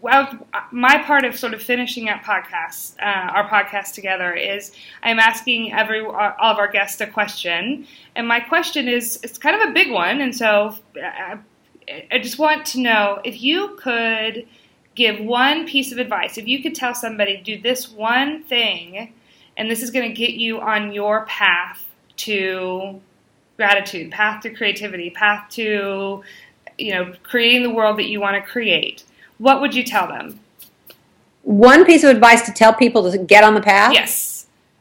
[0.00, 4.72] well, my part of sort of finishing up podcasts, uh, our podcast together, is
[5.02, 9.60] I'm asking every all of our guests a question, and my question is it's kind
[9.60, 11.36] of a big one, and so I, uh,
[12.12, 14.46] I just want to know if you could
[14.94, 19.14] give one piece of advice, if you could tell somebody do this one thing,
[19.56, 21.86] and this is going to get you on your path
[22.16, 23.00] to
[23.58, 26.22] gratitude, path to creativity, path to
[26.78, 29.04] you know creating the world that you want to create,
[29.36, 30.40] what would you tell them?
[31.42, 33.92] One piece of advice to tell people to get on the path.
[33.92, 34.37] Yes.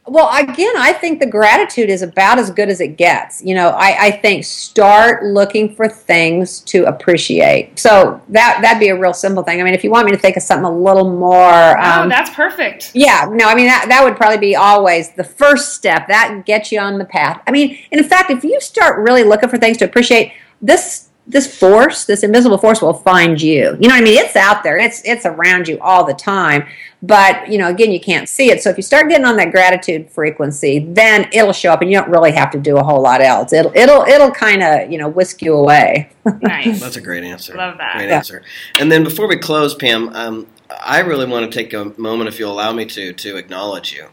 [0.08, 3.44] Well, again, I think the gratitude is about as good as it gets.
[3.44, 7.78] You know, I, I think start looking for things to appreciate.
[7.78, 9.60] So that that'd be a real simple thing.
[9.60, 12.10] I mean, if you want me to think of something a little more, um, oh,
[12.10, 12.92] that's perfect.
[12.94, 16.08] Yeah, no, I mean that that would probably be always the first step.
[16.08, 17.42] That gets you on the path.
[17.46, 21.60] I mean, in fact, if you start really looking for things to appreciate, this this
[21.60, 23.78] force, this invisible force will find you.
[23.80, 24.18] You know what I mean?
[24.18, 24.78] It's out there.
[24.78, 26.66] It's it's around you all the time.
[27.04, 28.64] But, you know, again, you can't see it.
[28.64, 31.98] So if you start getting on that gratitude frequency, then it'll show up and you
[32.00, 33.54] don't really have to do a whole lot else.
[33.54, 36.10] It'll it'll it'll kind of, you know, whisk you away.
[36.42, 36.82] Nice.
[36.82, 37.56] That's a great answer.
[37.56, 37.96] Love that.
[37.96, 38.18] Great yeah.
[38.18, 38.44] answer.
[38.80, 40.48] And then before we close, Pam, um,
[40.84, 44.08] I really want to take a moment, if you'll allow me to, to acknowledge you.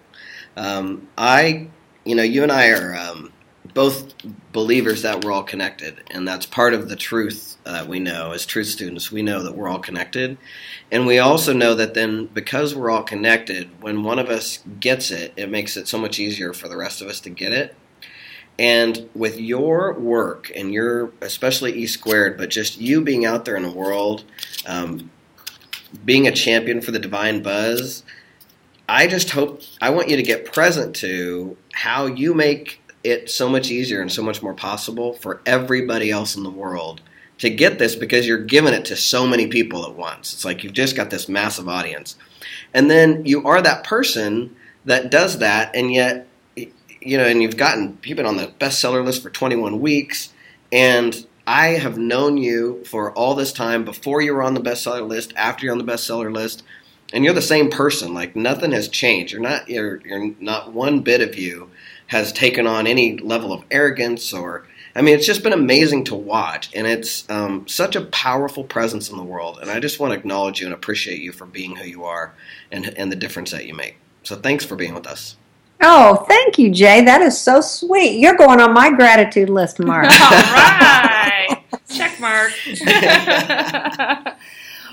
[0.56, 1.68] Um, I,
[2.04, 3.32] you know, you and I are um,
[3.74, 4.14] both
[4.52, 8.46] believers that we're all connected, and that's part of the truth that we know as
[8.46, 9.10] truth students.
[9.10, 10.38] We know that we're all connected,
[10.90, 15.10] and we also know that then because we're all connected, when one of us gets
[15.10, 17.74] it, it makes it so much easier for the rest of us to get it.
[18.56, 23.56] And with your work and your, especially E squared, but just you being out there
[23.56, 24.22] in the world,
[24.64, 25.10] um,
[26.04, 28.04] being a champion for the divine buzz,
[28.88, 33.48] I just hope I want you to get present to how you make it so
[33.48, 37.02] much easier and so much more possible for everybody else in the world
[37.38, 40.32] to get this because you're giving it to so many people at once.
[40.32, 42.16] It's like you've just got this massive audience.
[42.72, 46.26] And then you are that person that does that, and yet,
[46.57, 50.32] you know, and you've gotten, you've been on the bestseller list for 21 weeks,
[50.72, 55.07] and I have known you for all this time before you were on the bestseller
[55.07, 56.62] list, after you're on the bestseller list,
[57.12, 58.14] and you're the same person.
[58.14, 59.32] Like nothing has changed.
[59.32, 61.70] You're not, you're, you're not one bit of you
[62.14, 64.64] has taken on any level of arrogance or
[64.96, 69.10] I mean, it's just been amazing to watch, and it's um, such a powerful presence
[69.10, 69.58] in the world.
[69.60, 72.32] And I just want to acknowledge you and appreciate you for being who you are
[72.70, 73.96] and and the difference that you make.
[74.22, 75.34] So thanks for being with us.
[75.82, 77.04] Oh, thank you, Jay.
[77.04, 78.20] That is so sweet.
[78.20, 80.04] You're going on my gratitude list, Mark.
[80.10, 81.58] All right,
[81.88, 82.52] check mark.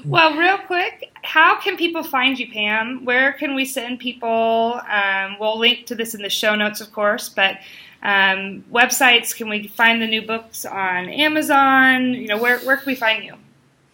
[0.05, 3.05] well, real quick, how can people find you, Pam?
[3.05, 4.81] Where can we send people?
[4.89, 7.57] Um, we'll link to this in the show notes, of course, but
[8.03, 12.13] um, websites, can we find the new books on Amazon?
[12.13, 13.35] You know, where, where can we find you?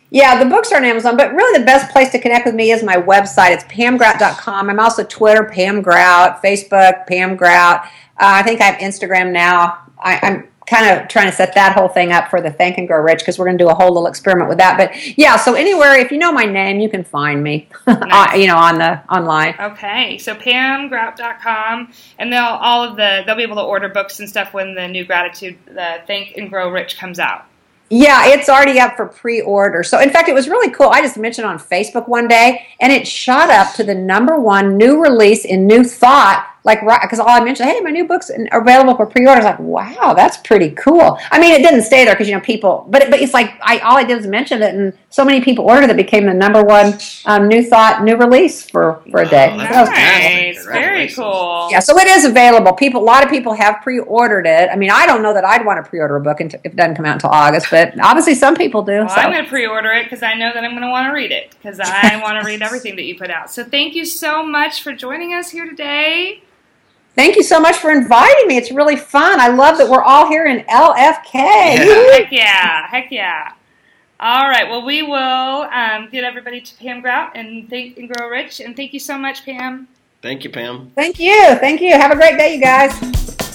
[0.09, 2.71] Yeah, the books are on Amazon, but really the best place to connect with me
[2.71, 3.51] is my website.
[3.51, 4.69] It's pamgrout.com.
[4.69, 7.81] I'm also Twitter, Pam Grout, Facebook, Pam Grout.
[8.19, 9.79] Uh, I think I have Instagram now.
[9.99, 12.87] I, am kind of trying to set that whole thing up for the Thank and
[12.87, 14.77] Grow Rich because we're going to do a whole little experiment with that.
[14.77, 17.67] But yeah, so anywhere if you know my name, you can find me.
[17.87, 18.33] Nice.
[18.33, 19.55] uh, you know, on the online.
[19.59, 24.29] Okay, so pamgrout.com, and they'll all of the they'll be able to order books and
[24.29, 27.45] stuff when the new gratitude, the Thank and Grow Rich comes out.
[27.89, 29.81] Yeah, it's already up for pre-order.
[29.83, 30.89] So in fact, it was really cool.
[30.89, 34.75] I just mentioned on Facebook one day, and it shot up to the number one
[34.77, 38.29] new release in New Thought like right because all I mentioned, hey, my new book's
[38.29, 39.31] are available for pre-order.
[39.31, 41.17] I was like, wow, that's pretty cool.
[41.31, 43.57] I mean, it didn't stay there because you know people, but it, but it's like
[43.61, 46.33] I all I did was mention it, and so many people ordered it became the
[46.33, 49.49] number one um, new thought new release for for a day.
[49.53, 51.69] Oh, that's nice, very cool.
[51.71, 52.73] Yeah, so it is available.
[52.73, 54.69] People, a lot of people have pre-ordered it.
[54.69, 56.95] I mean, I don't know that I'd want to pre-order a book if it doesn't
[56.95, 58.91] come out until August, but obviously some people do.
[58.91, 59.15] Well, so.
[59.15, 61.31] I'm going to pre-order it because I know that I'm going to want to read
[61.31, 63.49] it because I want to read everything that you put out.
[63.49, 66.41] So thank you so much for joining us here today.
[67.17, 68.57] Thank you so much for inviting me.
[68.57, 69.39] It's really fun.
[69.39, 71.33] I love that we're all here in LFK.
[71.33, 72.11] Yeah.
[72.11, 72.87] heck yeah.
[72.87, 73.53] Heck yeah.
[74.19, 74.69] All right.
[74.69, 75.17] Well, we will
[75.63, 78.59] um, get everybody to Pam Grout and thank and grow rich.
[78.59, 79.87] And thank you so much, Pam.
[80.21, 80.91] Thank you, Pam.
[80.93, 81.55] Thank you.
[81.55, 81.93] Thank you.
[81.93, 83.46] Have a great day, you guys.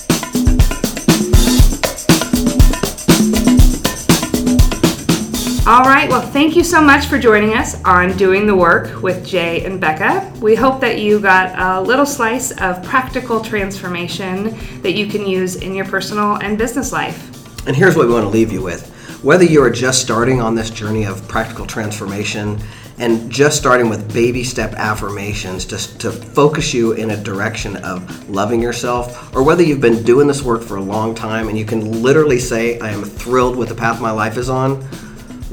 [5.65, 9.25] All right, well, thank you so much for joining us on Doing the Work with
[9.25, 10.33] Jay and Becca.
[10.41, 15.55] We hope that you got a little slice of practical transformation that you can use
[15.55, 17.65] in your personal and business life.
[17.69, 18.91] And here's what we want to leave you with.
[19.23, 22.61] Whether you are just starting on this journey of practical transformation
[22.99, 28.29] and just starting with baby step affirmations just to focus you in a direction of
[28.29, 31.65] loving yourself, or whether you've been doing this work for a long time and you
[31.65, 34.85] can literally say, I am thrilled with the path my life is on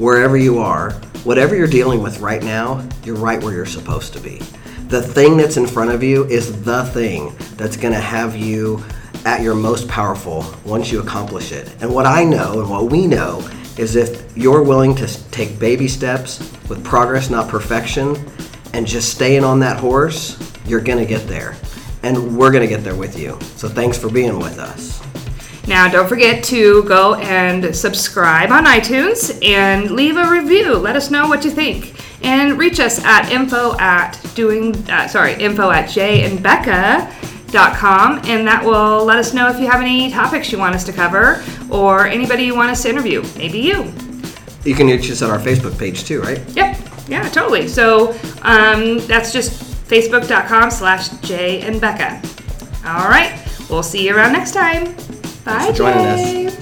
[0.00, 0.92] wherever you are,
[1.24, 4.38] whatever you're dealing with right now, you're right where you're supposed to be.
[4.88, 8.82] The thing that's in front of you is the thing that's going to have you
[9.26, 11.70] at your most powerful once you accomplish it.
[11.82, 13.46] And what I know and what we know
[13.76, 16.38] is if you're willing to take baby steps
[16.70, 18.16] with progress, not perfection,
[18.72, 21.54] and just staying on that horse, you're going to get there.
[22.02, 23.38] And we're going to get there with you.
[23.56, 24.99] So thanks for being with us.
[25.70, 30.74] Now, don't forget to go and subscribe on iTunes and leave a review.
[30.74, 31.94] Let us know what you think.
[32.24, 37.08] And reach us at info at doing, uh, sorry, info at Jay and Becca
[37.52, 40.82] com, and that will let us know if you have any topics you want us
[40.84, 43.22] to cover or anybody you want us to interview.
[43.36, 43.92] Maybe you.
[44.64, 46.40] You can reach us at our Facebook page too, right?
[46.50, 46.78] Yep.
[47.08, 47.68] Yeah, totally.
[47.68, 48.10] So
[48.42, 52.20] um, that's just facebook.com slash Jay and Becca.
[52.84, 53.40] All right.
[53.70, 54.96] We'll see you around next time.
[55.44, 55.66] Bye.
[55.66, 56.20] for joining us.
[56.20, 56.59] Jay.